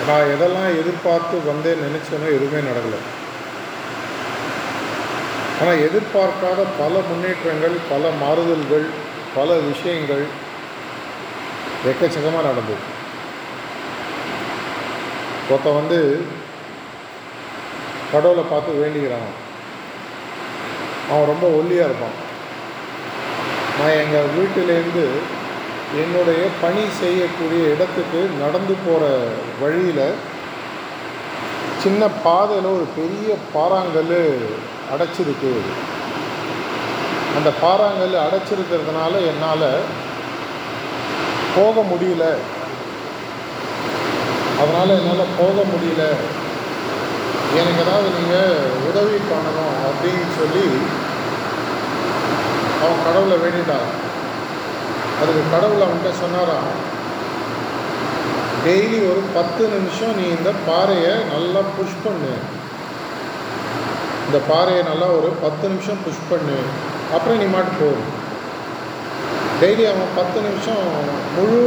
[0.09, 3.00] நான் எதெல்லாம் எதிர்பார்த்து வந்தேன் நினச்சேனோ எதுவுமே நடக்கலை.
[5.61, 8.87] ஆனால் எதிர்பார்க்காத பல முன்னேற்றங்கள் பல மாறுதல்கள்
[9.35, 10.25] பல விஷயங்கள்
[11.91, 12.85] எக்கச்சக்கமாக நடந்தது.
[15.51, 16.01] ஒருத்தன் வந்து
[18.13, 19.31] கடவுளை பார்த்து வேண்டிக்கிறான்.
[21.11, 22.17] அவன் ரொம்ப ஒல்லியாக இருப்பான்.
[23.79, 25.07] நான் எங்கள் வீட்டிலேருந்து
[26.03, 29.05] என்னுடைய பணி செய்யக்கூடிய இடத்துக்கு நடந்து போகிற
[29.61, 30.15] வழியில்
[31.83, 34.19] சின்ன பாதையில் ஒரு பெரிய பாறாங்கல்
[34.93, 35.53] அடைச்சிருக்கு.
[37.37, 39.69] அந்த பாறாங்கல் அடைச்சிருக்கிறதுனால என்னால்
[41.57, 42.25] போக முடியல.
[44.63, 46.03] அதனால் என்னால் போக முடியல.
[47.61, 48.59] எனக்கு ஏதாவது நீங்கள்
[48.89, 50.67] உதவி பண்ணணும் அப்படின்னு சொல்லி
[52.83, 53.89] அவன் கடவுளை வேண்டிட்டான்.
[55.21, 56.71] அதுக்கு கடவுளை அவன்கிட்ட சொன்னாராம்
[58.67, 62.33] டெய்லி ஒரு பத்து நிமிஷம் நீ இந்த பாறையை நல்லா புஷ் பண்ணு.
[64.27, 66.59] இந்த பாறையை நல்லா ஒரு பத்து நிமிஷம் புஷ் பண்ணு.
[67.14, 67.88] அப்புறம் நீ மாட்டு போ.
[69.61, 70.85] டெய்லி அவன் பத்து நிமிஷம்
[71.37, 71.59] முழு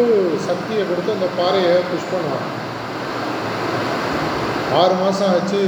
[0.47, 2.47] சக்தியை கொடுத்து அந்த பாறையை புஷ் பண்ணுவான்.
[4.79, 5.62] ஆறு மாதம் ஆச்சு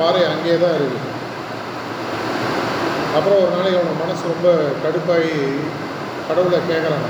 [0.00, 1.08] பாறை அங்கேயே தான் இருக்குது
[3.16, 4.48] அப்புறம் ஒரு நாளைக்கு அவன் மனசு ரொம்ப
[4.82, 5.32] கடுப்பாகி
[6.28, 7.08] கடவுளை கேட்குறான்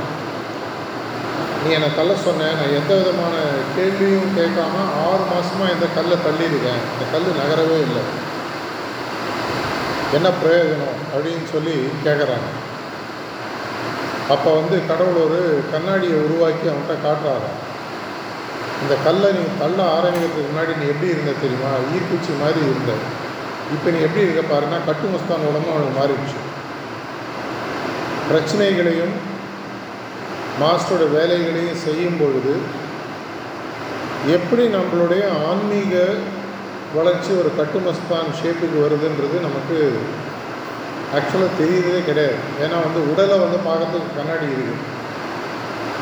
[1.62, 3.34] நீ என்னை தள்ள சொன்ன நான் எந்த விதமான
[3.76, 6.80] கேள்வியும் கேட்காம ஆறு மாதமாக இந்த கல்லை தள்ளியிருக்கேன்.
[6.92, 8.04] இந்த கல் நகரவே இல்லை.
[10.16, 10.98] என்ன பிரயோஜனம்?
[11.12, 12.48] அப்படின்னு சொல்லி கேட்குறாங்க
[14.34, 15.38] அப்போ வந்து கடவுள் ஒரு
[15.72, 17.48] கண்ணாடியை உருவாக்கி அவன்கிட்ட காட்டுறாங்க
[18.82, 21.70] இந்த கல்லை நீ தள்ள ஆரம்பிக்கிறதுக்கு முன்னாடி நீ எப்படி இருந்த தெரியுமா?
[21.94, 22.92] ஈர்க்குச்சி மாதிரி இருந்த.
[23.74, 26.38] இப்போ நீ எப்படி இருக்க பாருன்னா கட்டுமஸ்தான் உடம்பு அவனுக்கு மாறிடுச்சு.
[28.28, 29.14] பிரச்சனைகளையும்
[30.60, 32.54] மாஸ்டரோட வேலைகளையும் செய்யும் பொழுது
[34.36, 35.92] எப்படி நம்மளுடைய ஆன்மீக
[36.96, 39.76] வளர்ச்சி ஒரு கட்டுமஸ்தான் ஷேப்புக்கு வருதுன்றது நமக்கு
[41.16, 42.40] ஆக்சுவலாக தெரியுறதே கிடையாது.
[42.64, 44.86] ஏன்னா வந்து உடலை வந்து பார்க்கறதுக்கு கண்ணாடி இருக்குது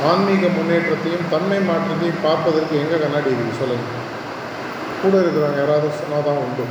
[0.08, 4.06] ஆன்மீக முன்னேற்றத்தையும் தன்மை மாற்றத்தையும் பார்ப்பதற்கு எங்கே கண்ணாடி இருக்குது சொல்லுங்கள்
[5.02, 6.64] கூட இருக்கிறவங்க யாராவது சொன்னால் தான் உண்டு.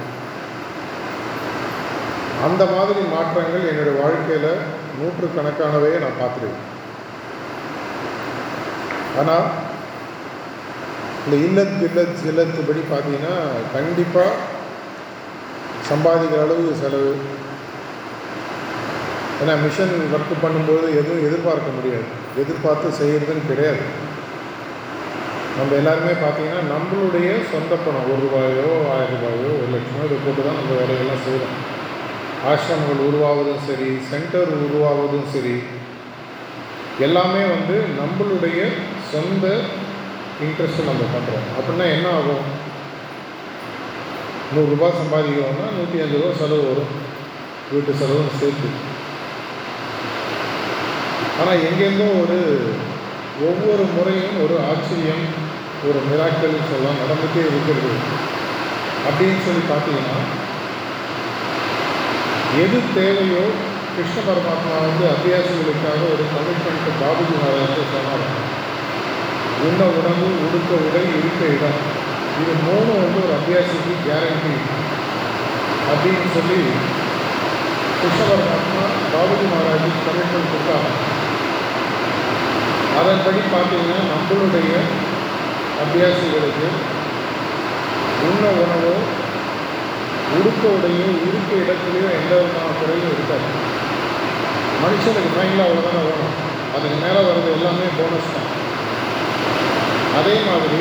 [2.48, 4.52] அந்த மாதிரி மாற்றங்கள் என்னுடைய வாழ்க்கையில்
[5.00, 6.66] நூற்றுக்கணக்கானவையே நான் பார்த்துருக்கேன்.
[9.22, 9.48] ஆனால்
[11.28, 13.36] இந்த இல்லத்து இல்லத்து இல்லத்துபடி பார்த்தீங்கன்னா
[13.74, 14.36] கண்டிப்பாக
[15.90, 17.12] சம்பாதிக்கிற அளவு செலவு.
[19.42, 22.08] ஏன்னா மிஷன் ஒர்க் பண்ணும்போது எதுவும் எதிர்பார்க்க முடியாது.
[22.44, 23.84] எதிர்பார்த்து செய்கிறதுன்னு கிடையாது.
[25.58, 30.60] நம்ம எல்லாருமே பார்த்தீங்கன்னா நம்மளுடைய சொந்த பணம் ஒரு ரூபாயோ ஆயிரம் ரூபாயோ ஒரு லட்சமோ இதை போட்டு தான்
[30.60, 31.56] நம்ம வேலையெல்லாம் செய்கிறோம்
[32.50, 35.56] ஆசிரமங்கள் உருவாவதும் சரி சென்டர் உருவாவதும் சரி
[37.06, 38.60] எல்லாமே வந்து நம்மளுடைய
[39.12, 39.46] சொந்த
[40.46, 42.44] இன்ட்ரெஸ்ட்டு நம்ம பண்ணுறோம் அப்படின்னா என்ன ஆகும்?
[44.56, 46.92] நூறுரூபா சம்பாதிக்கிறோம்னா நூற்றி அஞ்சு ரூபா செலவு வரும்.
[47.72, 48.70] வீட்டு செலவும் சேர்த்து.
[51.40, 52.38] ஆனால் எங்கெங்கோ ஒரு
[53.48, 55.26] ஒவ்வொரு முறையும் ஒரு ஆச்சரியம்
[55.88, 57.02] ஒரு மிராக்கள் சொல்லலாம்.
[57.04, 57.92] நடந்துகிட்டே இருக்கிறது.
[59.08, 60.18] அப்படின்னு சொல்லி பார்த்தீங்கன்னா
[62.64, 63.44] எது தேவையோ
[63.96, 68.56] கிருஷ்ண பரமாத்மா வந்து அத்தியாசங்களுக்காக ஒரு கமிட்மெண்ட் பாபுஜி மகாராஜ் சொன்னார்
[69.68, 71.80] உண்ண உணவு உடுக்க உடை இருக்க இடம்.
[72.42, 74.54] இது மூணு வந்து ஒரு அத்தியாசிக்கு கேரண்டி
[75.92, 76.60] அப்படின்னு சொல்லி
[78.00, 80.90] கிருஷ்ண பரமாத்மா பாபுஜி மகாராஜி கமிட்மெண்ட் கொடுத்தாங்க.
[83.00, 84.74] அதன்படி பார்த்தீங்கன்னா நம்மளுடைய
[85.84, 86.68] அபியாசிகளுக்கு
[88.28, 88.94] உண்ண உணவோ
[90.38, 93.50] உடுக்க உடையோ இருக்க இடத்துலையோ எந்த விதமான குறையும் இருக்காது.
[94.84, 96.36] மனுஷனுக்கு மைண்டில் அவ்வளோதானே வேணும்
[96.76, 98.47] அதுக்கு மேலே வர்றது எல்லாமே போனஸ் தான்.
[100.18, 100.80] அதே மாதிரி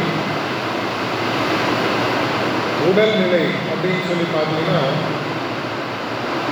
[2.89, 4.83] உடல்நிலை அப்படின்னு சொல்லி பார்த்தீங்கன்னா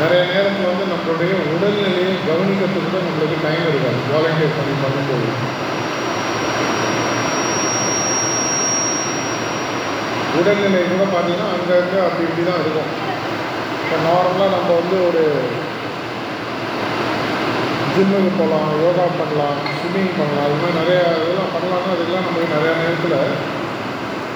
[0.01, 5.29] நிறைய நேரத்தில் வந்து நம்மளுடைய உடல்நிலையை கவனிக்கிறதுக்கு தான் நம்மளுக்கு டைம் இருக்காது வாலண்டியர் பண்ணி பண்ணும்போது.
[10.39, 12.91] உடல்நிலை கூட பார்த்தீங்கன்னா அங்கங்கே அப்படி இப்படி தான் இருக்கும்.
[13.83, 15.23] இப்போ நார்மலாக நம்ம வந்து ஒரு
[17.95, 19.61] ஜிம்முக்கு போகலாம் யோகா பண்ணலாம்.
[19.95, 20.47] ஸ்விம்மிங் பண்ணலாம்.
[20.47, 23.19] அது மாதிரி நிறையா இதெல்லாம் பண்ணலாம்னா அதுக்கெல்லாம் நமக்கு நிறையா நேரத்தில்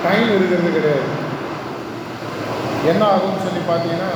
[0.04, 1.08] டைம் இருக்கிறது கிடையாது.
[2.90, 4.10] என்ன ஆகும்னு சொல்லி பார்த்தீங்கன்னா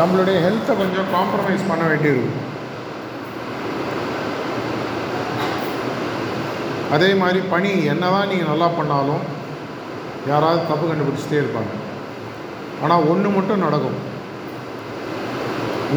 [0.00, 2.42] நம்மளுடைய ஹெல்த்தை கொஞ்சம் காம்ப்ரமைஸ் பண்ண வேண்டியிருக்கும்.
[6.96, 9.24] அதே மாதிரி பணி என்ன தான் நீங்கள் நல்லா பண்ணாலும்
[10.32, 11.72] யாராவது தப்பு கண்டுபிடிச்சிட்டே இருப்பாங்க.
[12.84, 13.98] ஆனால் ஒன்று மட்டும் நடக்கும்.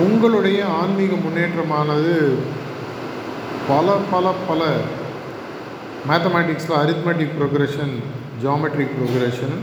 [0.06, 2.16] உங்களுடைய ஆன்மீக முன்னேற்றமானது
[3.70, 4.62] பல பல பல
[6.10, 7.92] மேத்தமேட்டிக்ஸில் arithmetic progression
[8.44, 9.56] geometric progression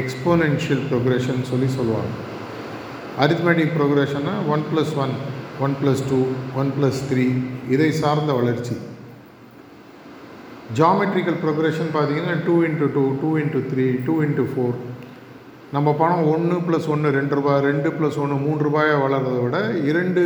[0.00, 2.10] exponential progression சொல்லி சொல்லுவாங்க.
[3.24, 5.14] Arithmetic ப்ரோக்ரெஷன்னா one plus one
[5.66, 6.18] one plus two
[6.62, 7.26] one plus three
[7.74, 8.76] இதை சார்ந்த வளர்ச்சி.
[10.80, 14.76] ஜாமெட்ரிக்கல் ப்ரோக்ரெஷன் பார்த்தீங்கன்னா two into two two into three two into four
[15.76, 19.58] நம்ம பணம் ஒன்று ப்ளஸ் ஒன்று ரெண்டு ரூபாய் ரெண்டு ப்ளஸ் ஒன்று மூன்று ரூபாயாக வளர்கிறத விட
[19.90, 20.22] இரண்டு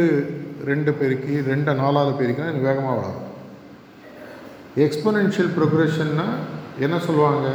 [0.68, 3.26] ரெண்டு பெருக்கி ரெண்டு நாலாவது பெருக்கினா எனக்கு வேகமாக வளரும்.
[4.86, 6.26] எக்ஸ்பொனென்ஷியல் ப்ரொக்ரெஷன்னா
[6.84, 7.46] என்ன சொல்லுவாங்க?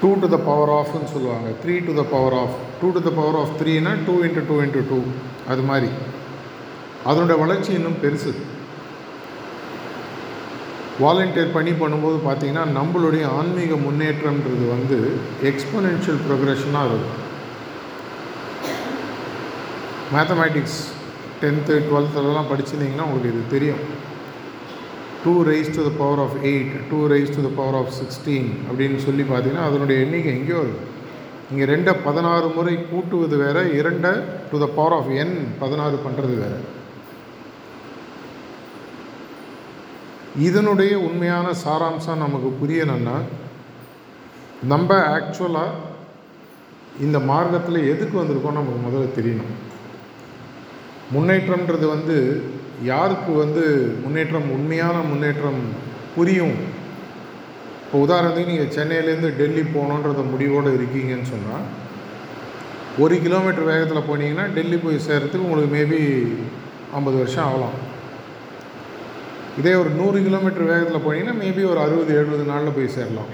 [0.00, 1.48] டூ டு த பவர் ஆஃப்னு சொல்லுவாங்க.
[1.62, 4.84] Three to the power of two to the power of த்ரீனா two into two into
[4.90, 4.98] two
[5.52, 5.90] அது மாதிரி.
[7.04, 8.32] அதனுடைய வளர்ச்சி இன்னும் பெருசு.
[11.04, 14.98] வாலண்டியர் பணி பண்ணும்போது பார்த்திங்கன்னா நம்மளுடைய ஆன்மீக முன்னேற்றம்ன்றது வந்து
[15.50, 17.18] எக்ஸ்பொனென்ஷியல் ப்ரொக்ரெஷனாக இருக்கும்.
[20.14, 20.80] மேத்தமேட்டிக்ஸ்
[21.40, 23.82] டென்த்து டுவெல்த்துலலாம் படிச்சிருந்தீங்கன்னா உங்களுக்கு இது தெரியும்.
[25.22, 28.98] Two raise to the power of eight two raise to the power of sixteen அப்படின்னு
[29.06, 30.96] சொல்லி பார்த்தீங்கன்னா அதனுடைய எண்ணிக்கை எங்கேயோ இருக்குது
[31.50, 34.12] இங்கே ரெண்டை பதினாறு முறை கூட்டுவது வேறு இரண்டை
[34.50, 36.58] to the power of N பதினாறு பண்ணுறது வேறு.
[40.48, 43.16] இதனுடைய உண்மையான சாராம்சம் நமக்கு புரியணும்னா
[44.72, 45.78] நம்ம ஆக்சுவலாக
[47.06, 49.52] இந்த மார்க்கத்தில் எதுக்கு வந்திருக்கோம் நமக்கு முதல்ல தெரியணும்.
[51.14, 52.16] முன்னேற்றம்ன்றது வந்து
[52.82, 53.62] யாருக்கு வந்து
[54.02, 55.60] முன்னேற்றம் உண்மையான முன்னேற்றம்
[56.16, 56.56] புரியும்?
[57.84, 61.66] இப்போ உதாரணத்துக்கு நீங்கள் சென்னையிலேருந்து டெல்லி போகணுன்றத முடிவோடு இருக்கீங்கன்னு சொன்னால்
[63.04, 66.00] ஒரு கிலோமீட்டர் வேகத்தில் போனீங்கன்னா டெல்லி போய் சேர்கிறதுக்கு உங்களுக்கு மேபி
[66.98, 67.76] ஐம்பது வருஷம் ஆகலாம்.
[69.60, 73.30] இதே ஒரு நூறு கிலோமீட்டர் வேகத்தில் போனீங்கன்னா மேபி ஒரு அறுபது எழுபது நாளில் போய் சேரலாம்.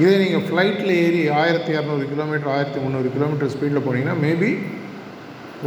[0.00, 4.50] இதே நீங்கள் ஃப்ளைட்டில் ஏறி ஆயிரத்தி இரநூறு கிலோமீட்டர் ஆயிரத்தி முந்நூறு கிலோமீட்டர் ஸ்பீடில் போனீங்கன்னா மேபி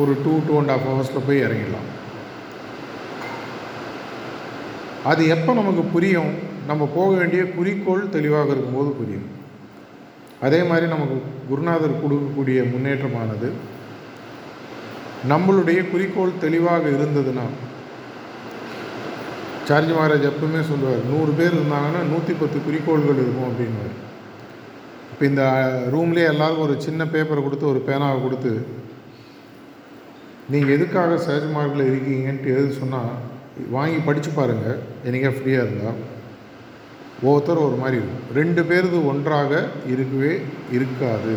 [0.02, 1.88] ஒரு டூ டூ அண்ட் ஹாஃப் ஹவர்ஸில் போய் இறங்கிடலாம்.
[5.12, 6.32] அது எப்போ நமக்கு புரியும்?
[6.68, 9.28] நம்ம போக வேண்டிய குறிக்கோள் தெளிவாக இருக்கும்போது புரியும்.
[10.48, 11.18] அதே மாதிரி நமக்கு
[11.50, 13.50] குருநாதர் கொடுக்கக்கூடிய முன்னேற்றமானது
[15.32, 17.46] நம்மளுடைய குறிக்கோள் தெளிவாக இருந்ததுன்னா
[19.70, 23.98] சார்ஜி மகாராஜ் எப்பவுமே சொல்லுவார் நூறு பேர் இருந்தாங்கன்னா நூற்றி பத்து குறிக்கோள்கள் இருக்கும் அப்படின்வார்
[25.12, 25.44] இப்போ இந்த
[25.94, 28.54] ரூம்லேயே எல்லாருக்கும் ஒரு சின்ன பேப்பரை கொடுத்து ஒரு பேனாவை கொடுத்து
[30.54, 33.12] நீங்கள் எதுக்காக சஹஜ் மார்க்கில் இருக்கீங்கன்ட்டு எது சொன்னால்
[33.76, 36.00] வாங்கி படித்து பாருங்கள் என்றைக்கா ஃப்ரீயாக இருந்தால்
[37.24, 38.28] ஒவ்வொருத்தரும் ஒரு மாதிரி இருக்கும்.
[38.40, 39.52] ரெண்டு பேருது ஒன்றாக
[39.94, 40.34] இருக்கவே
[40.78, 41.34] இருக்காது.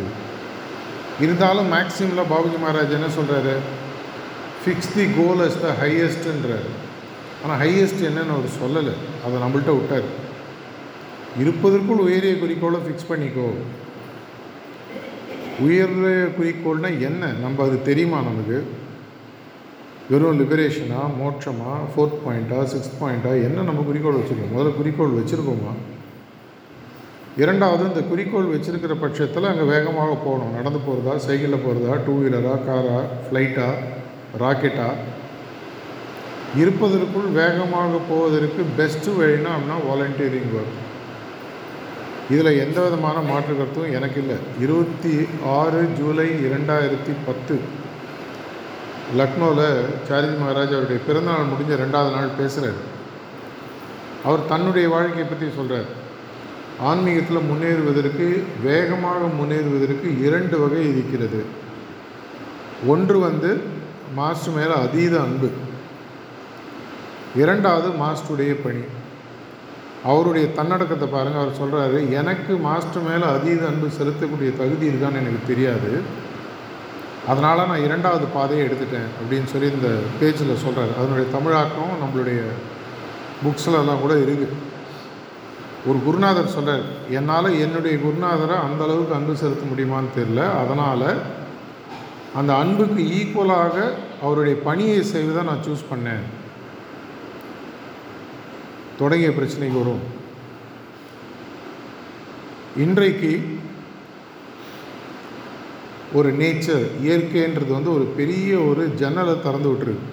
[1.25, 3.55] இருந்தாலும் மேக்ஸிமில் பாபுஜி மகாராஜ் என்ன சொல்கிறாரு
[4.63, 6.69] ஃபிக்ஸ் தி கோல் அஸ் த ஹையஸ்ட்டுன்றார்
[7.43, 8.95] ஆனால் ஹையஸ்ட் என்னன்னு அவர் சொல்லலை.
[9.25, 10.09] அதை நம்மள்கிட்ட விட்டார்.
[11.39, 13.51] இருப்பதற்குள் உயரிய குறிக்கோளை ஃபிக்ஸ் பண்ணிக்கோ.
[15.61, 17.27] உயர்ந்த குறிக்கோள்னால் என்ன?
[17.27, 18.65] நம்ம அது தெரியுமா நமக்கு?
[20.11, 24.57] வெறும் லிபரேஷனா மோட்சமா ஃபோர்த் பாயிண்ட்டா சிக்ஸ்த் பாயிண்ட்டா என்ன நம்ம குறிக்கோள் வச்சுருக்கோம்?
[24.57, 25.73] முதல்ல குறிக்கோள் வச்சுருக்கோமா?
[27.37, 30.55] இரண்டாவது இந்த குறிக்கோள் வச்சுருக்கிற பட்சத்தில் அங்கே வேகமாக போகணும்.
[30.55, 33.69] நடந்து போகிறதா சைக்கிளில் போகிறதா டூ வீலரா காரா ஃப்ளைட்டா
[34.39, 34.89] ராக்கெட்டா
[36.59, 40.81] இருப்பதற்குள் வேகமாக போவதற்கு பெஸ்ட்டு வழினா அப்படின்னா வாலண்டியரிங் ஒர்க்
[42.31, 44.37] இதில் எந்த விதமான மாற்று கருத்தும் எனக்கு இல்லை.
[44.61, 47.61] இருபத்தி ஆறு ஜூலை இரண்டாயிரத்தி பத்து
[49.19, 52.81] லக்னோவில் சாரிஜி மகாராஜ் அவருடைய பிறந்தநாள் முடிஞ்ச ரெண்டாவது நாள் பேசுகிறார்
[54.25, 55.91] அவர் தன்னுடைய வாழ்க்கையை பற்றி சொல்கிறார்
[56.81, 58.27] ஆன்மீகத்தில் முன்னேறுவதற்கு
[58.63, 61.45] வேகமாக முன்னேறுவதற்கு இரண்டு வகை இருக்கிறது.
[62.87, 63.61] ஒன்று வந்து
[64.15, 65.51] மாஸ்டர் மேலே அதீத அன்பு.
[67.37, 68.83] இரண்டாவது மாஸ்டருடைய பணி.
[70.11, 75.91] அவருடைய தன்னடக்கத்தை பாருங்கள் அவர் சொல்கிறாரு எனக்கு மாஸ்டர் மேலே அதீத அன்பு செலுத்தக்கூடிய தகுதி இருக்கான்னு எனக்கு தெரியாது.
[77.31, 82.41] அதனால் நான் இரண்டாவது பாதையை எடுத்துட்டேன் அப்படின்னு சொல்லி இந்த பேஜில் சொல்கிறாரு அதனுடைய தமிழாக்கம் நம்மளுடைய
[83.45, 84.59] புக்ஸ்லலாம் கூட இருக்குது
[85.91, 86.85] ஒரு குருநாதர் சொல்கிறார்
[87.19, 91.09] என்னால் என்னுடைய குருநாதரை அந்த அளவுக்கு அன்பு செலுத்த முடியுமான்னு தெரில அதனால்
[92.41, 93.77] அந்த அன்புக்கு ஈக்குவலாக
[94.25, 96.23] அவருடைய பணியை செய்வதை நான் சூஸ் பண்ணேன்.
[98.99, 100.03] தொடங்கிய பிரச்சனைக்கு வரும்
[102.77, 103.33] இன்றைக்கு
[106.13, 110.09] ஒரு நேச்சர் இயற்கைன்றது வந்து ஒரு பெரிய ஒரு ஜன்னலை திறந்து விட்டுருக்கு.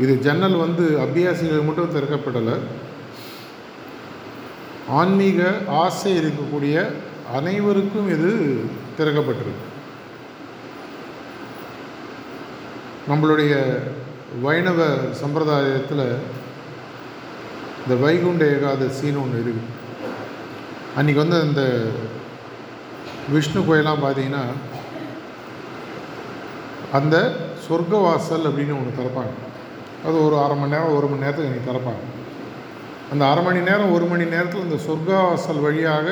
[0.00, 2.56] இது ஜன்னல் வந்து அபியாசிகள் மட்டும் திறக்கப்படலை.
[4.88, 6.86] ஆன்மீக ஆசை இருக்கக்கூடிய
[7.32, 8.30] அனைவருக்கும் இது
[8.98, 9.64] திறக்கப்பட்டிருக்கு.
[13.08, 13.54] நம்மளுடைய
[14.42, 14.86] வைணவ
[15.22, 16.06] சம்பிரதாயத்தில்
[17.84, 19.72] இந்த வைகுண்ட ஏகாதசின்னு ஒன்று இருக்குது
[20.98, 21.62] அன்றைக்கி வந்து அந்த
[23.34, 24.44] விஷ்ணு கோயிலாம் பார்த்தீங்கன்னா
[26.98, 27.16] அந்த
[27.66, 29.34] சொர்க்கவாசல் அப்படின்னு ஒன்று திறப்பாங்க.
[30.06, 32.02] அது ஒரு அரை மணி நேரம் ஒரு மணி நேரத்துக்கு எனக்கு திறப்பாங்க.
[33.12, 36.08] அந்த அரை மணி நேரம் ஒரு மணி நேரத்தில் இந்த சொர்க்கவாசல் வழியாக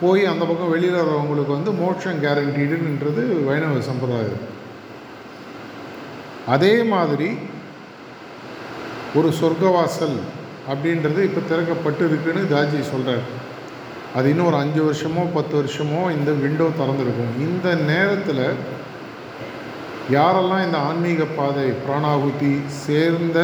[0.00, 4.44] போய் அந்த பக்கம் வெளியில் வரவங்களுக்கு வந்து மோட்சம் கேரண்டீடுன்றது வைணவ சம்பிரதாயம்.
[6.54, 7.30] அதே மாதிரி
[9.18, 10.18] ஒரு சொர்க்கவாசல்
[10.70, 13.24] அப்படின்றது இப்போ திறக்கப்பட்டு இருக்குன்னு தாஜி சொல்கிறார்
[14.14, 17.34] அது இன்னும் ஒரு அஞ்சு வருஷமோ பத்து வருஷமோ இந்த விண்டோ திறந்துருக்கும்.
[17.38, 18.44] இந்த நேரத்தில்
[20.10, 22.54] யாரெல்லாம் இந்த ஆன்மீக பாதை பிராணாகுதி
[22.86, 23.38] சேர்ந்த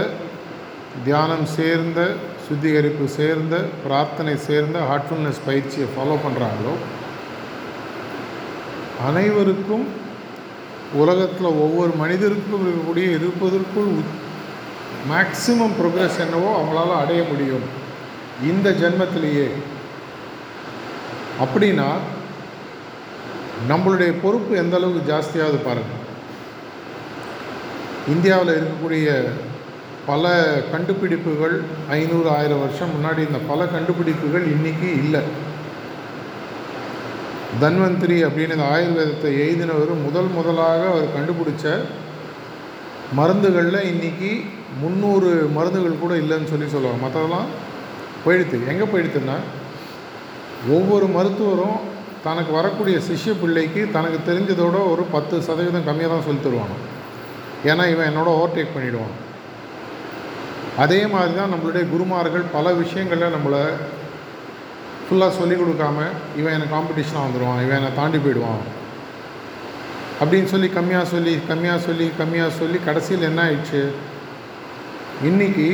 [1.04, 2.00] தியானம் சேர்ந்த
[2.48, 6.74] சுத்திகரிப்பு சேர்ந்த பிரார்த்தனை சேர்ந்த ஹார்ட்ஃபுல்னஸ் பயிற்சியை ஃபாலோ பண்ணுறாங்களோ
[9.06, 9.86] அனைவருக்கும்
[10.94, 13.92] உலகத்தில் ஒவ்வொரு மனிதருக்கும் இருக்கக்கூடிய இருப்பதற்குள்
[15.10, 17.66] மேக்சிமம் ப்ரோக்ரஸ் என்னவோ அவங்களால அடைய முடியும்.
[18.42, 19.48] இந்த ஜென்மத்திலேயே.
[21.44, 21.88] அப்படின்னா
[23.70, 26.04] நம்மளுடைய பொறுப்பு எந்த அளவுக்கு ஜாஸ்தியாவது பாருங்கள்
[28.08, 29.28] இந்தியாவில் இருக்கக்கூடிய
[30.06, 30.32] பல
[30.70, 35.20] கண்டுபிடிப்புகள் ஐநூறு ஆயிரம் வருஷம் முன்னாடி இந்த பல கண்டுபிடிப்புகள் இன்றைக்கி இல்லை.
[37.60, 41.80] தன்வந்திரி அப்படின்னு இந்த ஆயுர்வேதத்தை எழுதினவர் முதல் முதலாக அவர் கண்டுபிடிச்ச
[43.14, 44.30] மருந்துகளில் இன்றைக்கி
[44.80, 47.00] முந்நூறு மருந்துகள் கூட இல்லைன்னு சொல்லி சொல்லுவாங்க.
[47.04, 47.50] மற்றதெல்லாம்
[48.24, 49.36] போயிடுத்து எங்கே போயிடுத்துன்னா
[50.76, 51.78] ஒவ்வொரு மருத்துவரும்
[52.24, 56.76] தனக்கு வரக்கூடிய சிஷ்ய பிள்ளைக்கு தனக்கு தெரிஞ்சதோட ஒரு பத்து சதவீதம் கம்மியாக தான் சொல்லி தருவாங்க.
[57.70, 59.14] ஏன்னா இவன் என்னோட ஓவர்டேக் பண்ணிவிடுவான்
[60.84, 63.62] அதே மாதிரி தான் நம்மளுடைய குருமார்கள் பல விஷயங்களில் நம்மளை
[65.06, 65.98] ஃபுல்லாக சொல்லிக் கொடுக்காம
[66.36, 68.62] இவன் எனக்கு காம்படிஷனாக வந்துடுவான் இவன் என்னை தாண்டி போயிடுவான்.
[70.20, 73.82] அப்படின்னு சொல்லி கம்மியாக சொல்லி கம்மியாக சொல்லி கம்மியாக சொல்லி கடைசியில் என்ன ஆயிடுச்சு?
[75.28, 75.68] இன்றைக்கி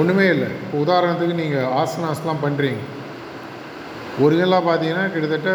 [0.00, 0.50] ஒன்றுமே இல்லை.
[0.62, 2.82] இப்போ உதாரணத்துக்கு நீங்கள் ஆசனாஸ்லாம் பண்ணுறீங்க
[4.24, 5.50] ஒரிஜினலாக பார்த்தீங்கன்னா கிட்டத்தட்ட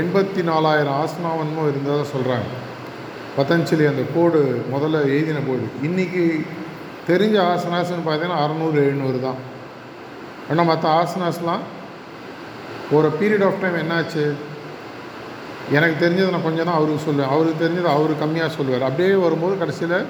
[0.00, 2.50] எண்பத்தி நாலாயிரம் ஆசனாவன்மோ இருந்ததாக சொல்கிறாங்க
[3.38, 4.40] பதஞ்சலி அந்த கோடு
[4.74, 6.24] முதல்ல எழுதின போது இன்றைக்கி
[7.10, 9.40] தெரிஞ்ச ஆசனாஸ்ன்னு பார்த்தீங்கன்னா அறநூறு எழுநூறு தான்.
[10.50, 11.64] ஆனால் மற்ற ஆசனாஸ்லாம்
[12.96, 14.24] ஒரு பீரியட் ஆஃப் டைம் என்னாச்சு?
[15.72, 17.32] எனக்கு தெரிஞ்சதை நான் கொஞ்சம் தான் அவருக்கு சொல்லுவேன்.
[17.34, 18.82] அவருக்கு தெரிஞ்சதை அவர் கம்மியாக சொல்லுவார்.
[18.82, 20.06] அப்படியே வரும்போது கடைசியில்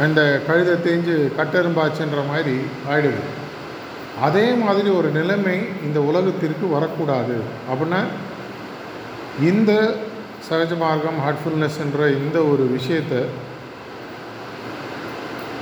[0.00, 2.56] அந்த கழுதை தேஞ்சு கட்டெரும்பாச்சுன்ற மாதிரி
[2.90, 3.22] ஆயிடுது.
[4.20, 7.36] அதே மாதிரி ஒரு நிலைமை இந்த உலகத்திற்கு வரக்கூடாது.
[7.70, 8.00] அப்படின்னா
[9.40, 9.72] இந்த
[10.50, 13.20] சகஜ மார்க்கம் ஹார்ட்ஃபுல்னஸ் என்ற இந்த ஒரு விஷயத்தை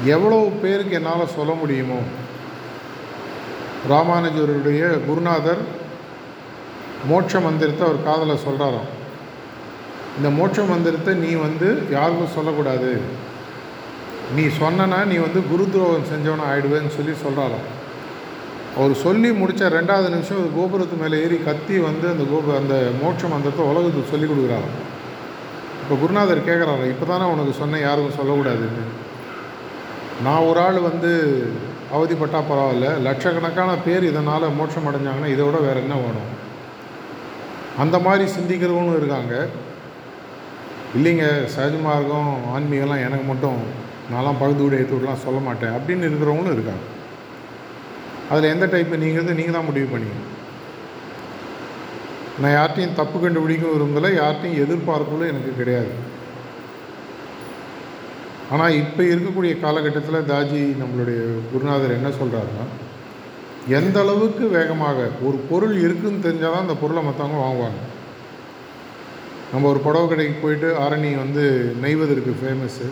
[0.04, 2.00] எவ்வளோ பேருக்கு என்னால் சொல்ல முடியுமோ?
[3.90, 5.62] ராமானுஜருடைய குருநாதர்
[7.10, 8.90] மோட்ச மந்திரத்தை அவர் காதில் சொல்கிறாராம்
[10.16, 12.90] இந்த மோட்ச மந்திரத்தை நீ வந்து யாருக்கும் சொல்லக்கூடாது.
[14.36, 17.68] நீ சொன்னனா நீ வந்து குரு துரோகம் செஞ்சவனா ஆயிடுவேன்னு சொல்லி சொல்கிறாராம்
[18.76, 23.64] அவர் சொல்லி முடித்த ரெண்டாவது நிமிஷம் கோபுரத்து மேலே ஏறி கத்தி வந்து அந்த கோபு அந்த மோட்ச மந்திரத்தை
[23.72, 24.76] உலகத்துக்கு சொல்லி கொடுக்குறாராம்.
[25.82, 28.84] இப்போ குருநாதர் கேட்குறாரு இப்போ தானே உனக்கு சொன்னேன் யாருக்கும் சொல்லக்கூடாதுன்னு
[30.26, 31.10] நான் ஒரு ஆள் வந்து
[31.96, 36.30] அவதிப்பட்டால் பரவாயில்ல லட்சக்கணக்கான பேர் இதனால் மோட்சம் அடைஞ்சாங்கன்னா இதை விட வேறு என்ன வேணும்?
[37.82, 39.34] அந்த மாதிரி சிந்திக்கிறவங்களும் இருக்காங்க.
[40.96, 43.60] இல்லைங்க சகஜ மார்க்கம் ஆன்மீகம்லாம் எனக்கு மட்டும்
[44.12, 46.84] நான்லாம் பகுதி வீடு எடுத்து விடலாம் சொல்ல மாட்டேன் அப்படின்னு இருக்கிறவங்களும் இருக்காங்க.
[48.30, 50.10] அதில் எந்த டைப்பு நீங்கள் நீங்கள் தான் முடிவு பண்ணி
[52.42, 55.92] நான் யார்ட்டையும் தப்பு கண்டுபிடிக்க விரும்பலை யார்ட்டையும் எதிர்பார்ப்புகளும் எனக்கு கிடையாது.
[58.54, 62.66] ஆனால் இப்போ இருக்கக்கூடிய காலகட்டத்தில் தாஜி நம்மளுடைய குருநாதர் என்ன சொல்கிறாருன்னா
[63.68, 67.82] எந்த அளவுக்கு வேகமாக ஒரு பொருள் இருக்குன்னு தெரிஞ்சால் தான் அந்த பொருளை மற்றவங்க வாங்குவாங்க.
[69.52, 71.44] நம்ம ஒரு புடவை கடைக்கு போயிட்டு ஆரணி வந்து
[71.84, 72.88] நெய்வதற்கு ஃபேமஸ்ஸு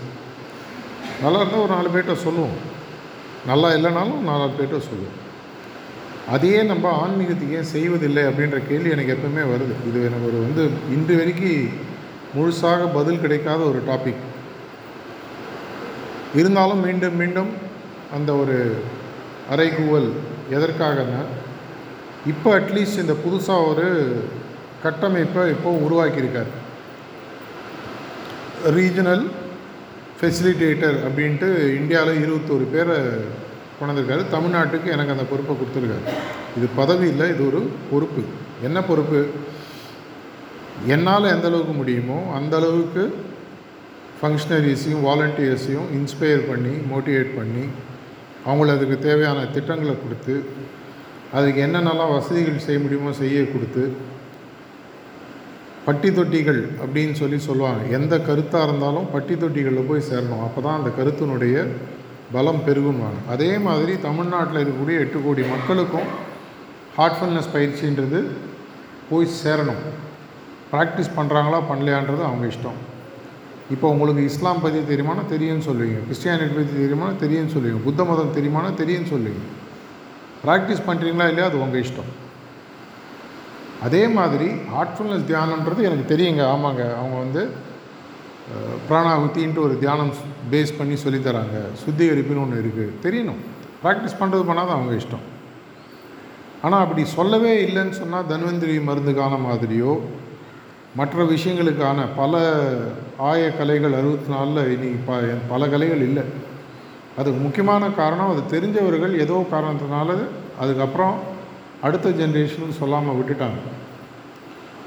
[1.22, 2.58] நல்லா இருந்தால் ஒரு நாலு பேர்கிட்ட சொல்லுவோம்.
[3.50, 5.18] நல்லா இல்லைனாலும் நாலு பேர்கிட்ட சொல்லுவோம்.
[6.34, 9.74] அதையே நம்ம ஆன்மீகத்துக்கு ஏன் செய்வதில்லை அப்படின்ற கேள்வி எனக்கு எப்பவுமே வருது.
[9.88, 10.64] இது எனக்கு ஒரு வந்து
[10.96, 11.70] இன்று வரைக்கும்
[12.36, 14.26] முழுசாக பதில் கிடைக்காத ஒரு டாபிக்
[16.34, 17.50] இருந்தாலும் மீண்டும் மீண்டும்
[18.16, 18.56] அந்த ஒரு
[19.50, 20.10] அறைகூவல்
[20.56, 21.20] எதற்காகன்னா
[22.32, 23.86] இப்போ அட்லீஸ்ட் இந்த புதுசாக ஒரு
[24.84, 26.50] கட்டமைப்பை இப்போ உருவாக்கியிருக்கார்.
[28.78, 29.24] ரீஜனல்
[30.18, 31.48] ஃபெசிலிட்டேட்டர் அப்படின்ட்டு
[31.80, 32.96] இந்தியாவில் இருபத்தோரு பேரை
[33.78, 36.04] கொண்டிருக்காரு தமிழ்நாட்டுக்கு எனக்கு அந்த பொறுப்பை கொடுத்துருக்காரு.
[36.56, 37.60] இது பதவி இல்லை இது ஒரு
[37.90, 38.22] பொறுப்பு.
[38.66, 39.20] என்ன பொறுப்பு?
[40.94, 43.02] என்னால் எந்த அளவுக்கு முடியுமோ அந்த அளவுக்கு
[44.18, 47.64] ஃபங்க்ஷனரிஸையும் வாலண்டியர்ஸையும் இன்ஸ்பயர் பண்ணி மோட்டிவேட் பண்ணி
[48.46, 50.34] அவங்கள அதுக்கு தேவையான திட்டங்களை கொடுத்து
[51.38, 53.84] அதுக்கு என்னென்னலாம் வசதிகள் செய்ய முடியுமோ செய்ய கொடுத்து
[55.84, 57.82] பட்டி தொட்டிகள் அப்படின்னு சொல்லி சொல்லுவாங்க.
[57.98, 60.42] எந்த கருத்தாக இருந்தாலும் பட்டி தொட்டிகளில் போய் சேரணும்.
[60.46, 61.56] அப்போ தான் அந்த கருத்தினுடைய
[62.34, 66.10] பலம் பெருகுன்னுவாங்க அதே மாதிரி தமிழ்நாட்டில் இருக்கக்கூடிய எட்டு கோடி மக்களுக்கும்
[66.98, 68.20] ஹார்ட்ஃபுல்னஸ் பயிற்சின்றது
[69.10, 69.82] போய் சேரணும்.
[70.72, 72.78] ப்ராக்டிஸ் பண்ணுறாங்களா பண்ணலையான்றது அவங்க இஷ்டம்.
[73.74, 75.98] இப்போ உங்களுக்கு இஸ்லாம் பற்றி தெரியுமானா தெரியும்னு சொல்லுவீங்க.
[76.06, 77.80] கிறிஸ்டியானிட்டி பற்றி தெரியுமானா தெரியும்னு சொல்லுவீங்க.
[77.88, 79.44] புத்த மதம் தெரியுமானா தெரியும்னு சொல்லுவீங்க.
[80.44, 81.48] ப்ராக்டிஸ் பண்ணுறீங்களா இல்லையா?
[81.50, 82.10] அது உங்கள் இஷ்டம்.
[83.86, 86.42] அதே மாதிரி ஹார்ட்ஃபுல்னஸ் தியானன்றது எனக்கு தெரியுங்க.
[86.54, 86.82] ஆமாங்க.
[87.00, 87.42] அவங்க வந்து
[88.88, 90.12] பிராணாகுத்தின்ட்டு ஒரு தியானம்
[90.52, 93.40] பேஸ் பண்ணி சொல்லித்தராங்க சுத்திகரிப்புன்னு ஒன்று இருக்குது தெரியணும்.
[93.82, 95.26] ப்ராக்டிஸ் பண்ணுறது பண்ணால் அவங்க இஷ்டம்.
[96.64, 98.74] ஆனால் அப்படி சொல்லவே இல்லைன்னு சொன்னால் தன்வந்திரி
[99.20, 99.92] காலம் மாதிரியோ
[100.98, 102.34] மற்ற விஷயங்களுக்கான பல
[103.30, 105.18] ஆய கலைகள் அறுபத்தி நாலில் இன்றைக்கி ப
[105.50, 106.24] பல கலைகள் இல்லை.
[107.18, 110.16] அதுக்கு முக்கியமான காரணம் அது தெரிஞ்சவர்கள் ஏதோ காரணத்தினால
[110.62, 111.14] அதுக்கப்புறம்
[111.86, 113.60] அடுத்த ஜென்ரேஷனுக்கு சொல்லாமல் விட்டுட்டாங்க.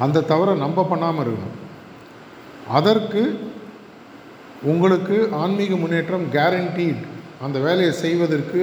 [0.05, 1.57] அந்த தவறை நம்ம பண்ணாமல் இருக்கணும்.
[2.79, 3.23] அதற்கு
[4.71, 7.01] உங்களுக்கு ஆன்மீக முன்னேற்றம் கேரண்டீட்
[7.45, 8.61] அந்த வேலையை செய்வதற்கு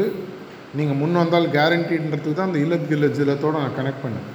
[0.79, 4.29] நீங்கள் முன் வந்தால் கேரண்டீன்றதுக்கு தான் அந்த இல்லத் கில்லத் ஜிலத்தோடு நான் கனெக்ட் பண்ணேன்.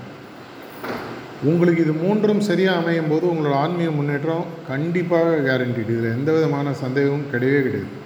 [1.43, 7.29] உங்களுக்கு இது மூன்றும் சரியாக அமையும் போது உங்களோட ஆன்மீக முன்னேற்றம் கண்டிப்பாக கேரண்டிடு இதில் எந்த விதமான சந்தேகமும்
[7.31, 8.03] கிடையவே கிடையாது.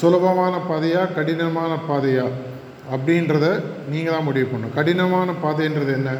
[0.00, 2.26] சுலபமான பாதையா கடினமான பாதையா
[2.94, 4.74] அப்படின்றத நீங்கள் தான் முடிவு பண்ணணும்.
[4.74, 6.10] கடினமான பாதைன்றது என்ன?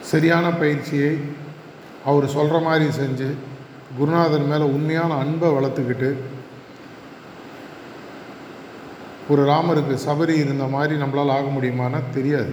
[0.00, 1.20] சரியான பயிற்சியை
[2.04, 3.28] அவர் சொல்கிற மாதிரி செஞ்சு
[3.98, 6.16] குருநாதன் மேலே உண்மையான அன்பை வளர்த்துக்கிட்டு
[9.32, 12.52] ஒரு ராமருக்கு சபரி இருந்த மாதிரி நம்மளால் ஆக முடியுமானா தெரியாது.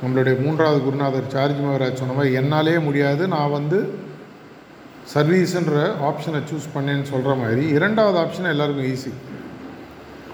[0.00, 3.78] நம்மளுடைய மூன்றாவது குருநாதர் சார்ஜ் மகராஜ் சொன்ன மாதிரி என்னாலே முடியாது நான் வந்து
[5.14, 7.62] சர்வீஸுன்ற ஆப்ஷனை சூஸ் பண்ணேன்னு சொல்கிற மாதிரி.
[7.76, 9.12] இரண்டாவது ஆப்ஷன் எல்லாருக்கும் ஈஸி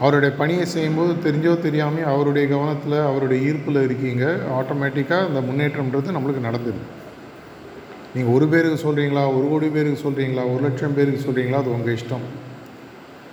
[0.03, 4.25] அவருடைய பணியை செய்யும்போது தெரிஞ்சோ தெரியாமல் அவருடைய கவனத்தில் அவருடைய ஈர்ப்பில் இருக்கீங்க.
[4.59, 6.87] ஆட்டோமேட்டிக்காக அந்த முன்னேற்றம்ன்றது நம்மளுக்கு நடந்துடும்
[8.15, 12.25] நீங்கள் ஒரு பேருக்கு சொல்கிறீங்களா ஒரு கோடி பேருக்கு சொல்கிறீங்களா ஒரு லட்சம் பேருக்கு சொல்கிறீங்களா அது உங்கள் இஷ்டம்.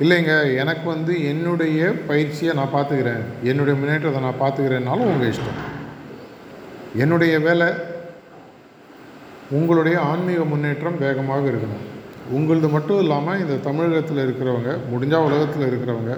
[0.03, 1.79] இல்லைங்க எனக்கு வந்து என்னுடைய
[2.09, 3.23] பயிற்சியை நான் பார்த்துக்கிறேன்.
[3.51, 5.61] என்னுடைய முன்னேற்றத்தை நான் பார்த்துக்கிறேன்னாலும் உங்கள் இஷ்டம்.
[7.03, 7.67] என்னுடைய வேலை
[9.57, 11.83] உங்களுடைய ஆன்மீக முன்னேற்றம் வேகமாக இருக்கணும்.
[12.37, 16.13] உங்களது மட்டும் இல்லாமல் இந்த தமிழகத்தில் இருக்கிறவங்க முடிஞ்சால் உலகத்தில் இருக்கிறவங்க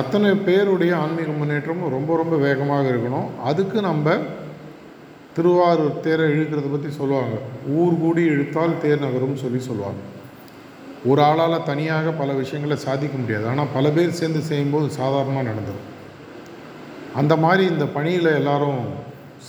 [0.00, 3.28] அத்தனை பேருடைய ஆன்மீக முன்னேற்றமும் ரொம்ப ரொம்ப வேகமாக இருக்கணும்.
[3.50, 4.16] அதுக்கு நம்ம
[5.36, 7.36] திருவாரூர் தேரை இழுக்கிறத பற்றி சொல்லுவாங்க.
[7.80, 10.02] ஊர் கூடி இழுத்தால் தேர் நகரும்னு சொல்லி சொல்லுவாங்க.
[11.10, 13.46] ஒரு ஆளால் தனியாக பல விஷயங்களை சாதிக்க முடியாது.
[13.52, 15.88] ஆனால் பல பேர் சேர்ந்து செய்யும்போது சாதாரணமாக நடந்துடும்
[17.20, 18.82] அந்த மாதிரி இந்த பணியில் எல்லாரும்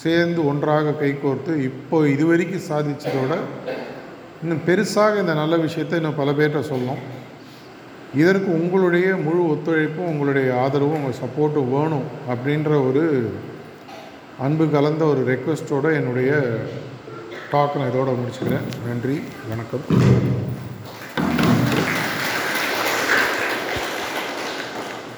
[0.04, 3.34] சேர்ந்து ஒன்றாக கைகோர்த்து இப்போ இதுவரைக்கும் சாதிச்சதோட
[4.44, 7.04] இன்னும் பெருசாக இந்த நல்ல விஷயத்தை இன்னும் பல பேர்கிட்ட சொல்லணும்.
[8.22, 13.04] இதற்கு உங்களுடைய முழு ஒத்துழைப்பும் உங்களுடைய ஆதரவும் உங்கள் சப்போர்ட்டும் வேணும் அப்படின்ற ஒரு
[14.48, 16.32] அன்பு கலந்த ஒரு ரெக்வெஸ்ட்டோடு என்னுடைய
[17.54, 18.68] டாக் நான் இதோட முடிச்சுக்கிறேன்.
[18.90, 19.18] நன்றி
[19.52, 19.86] வணக்கம்.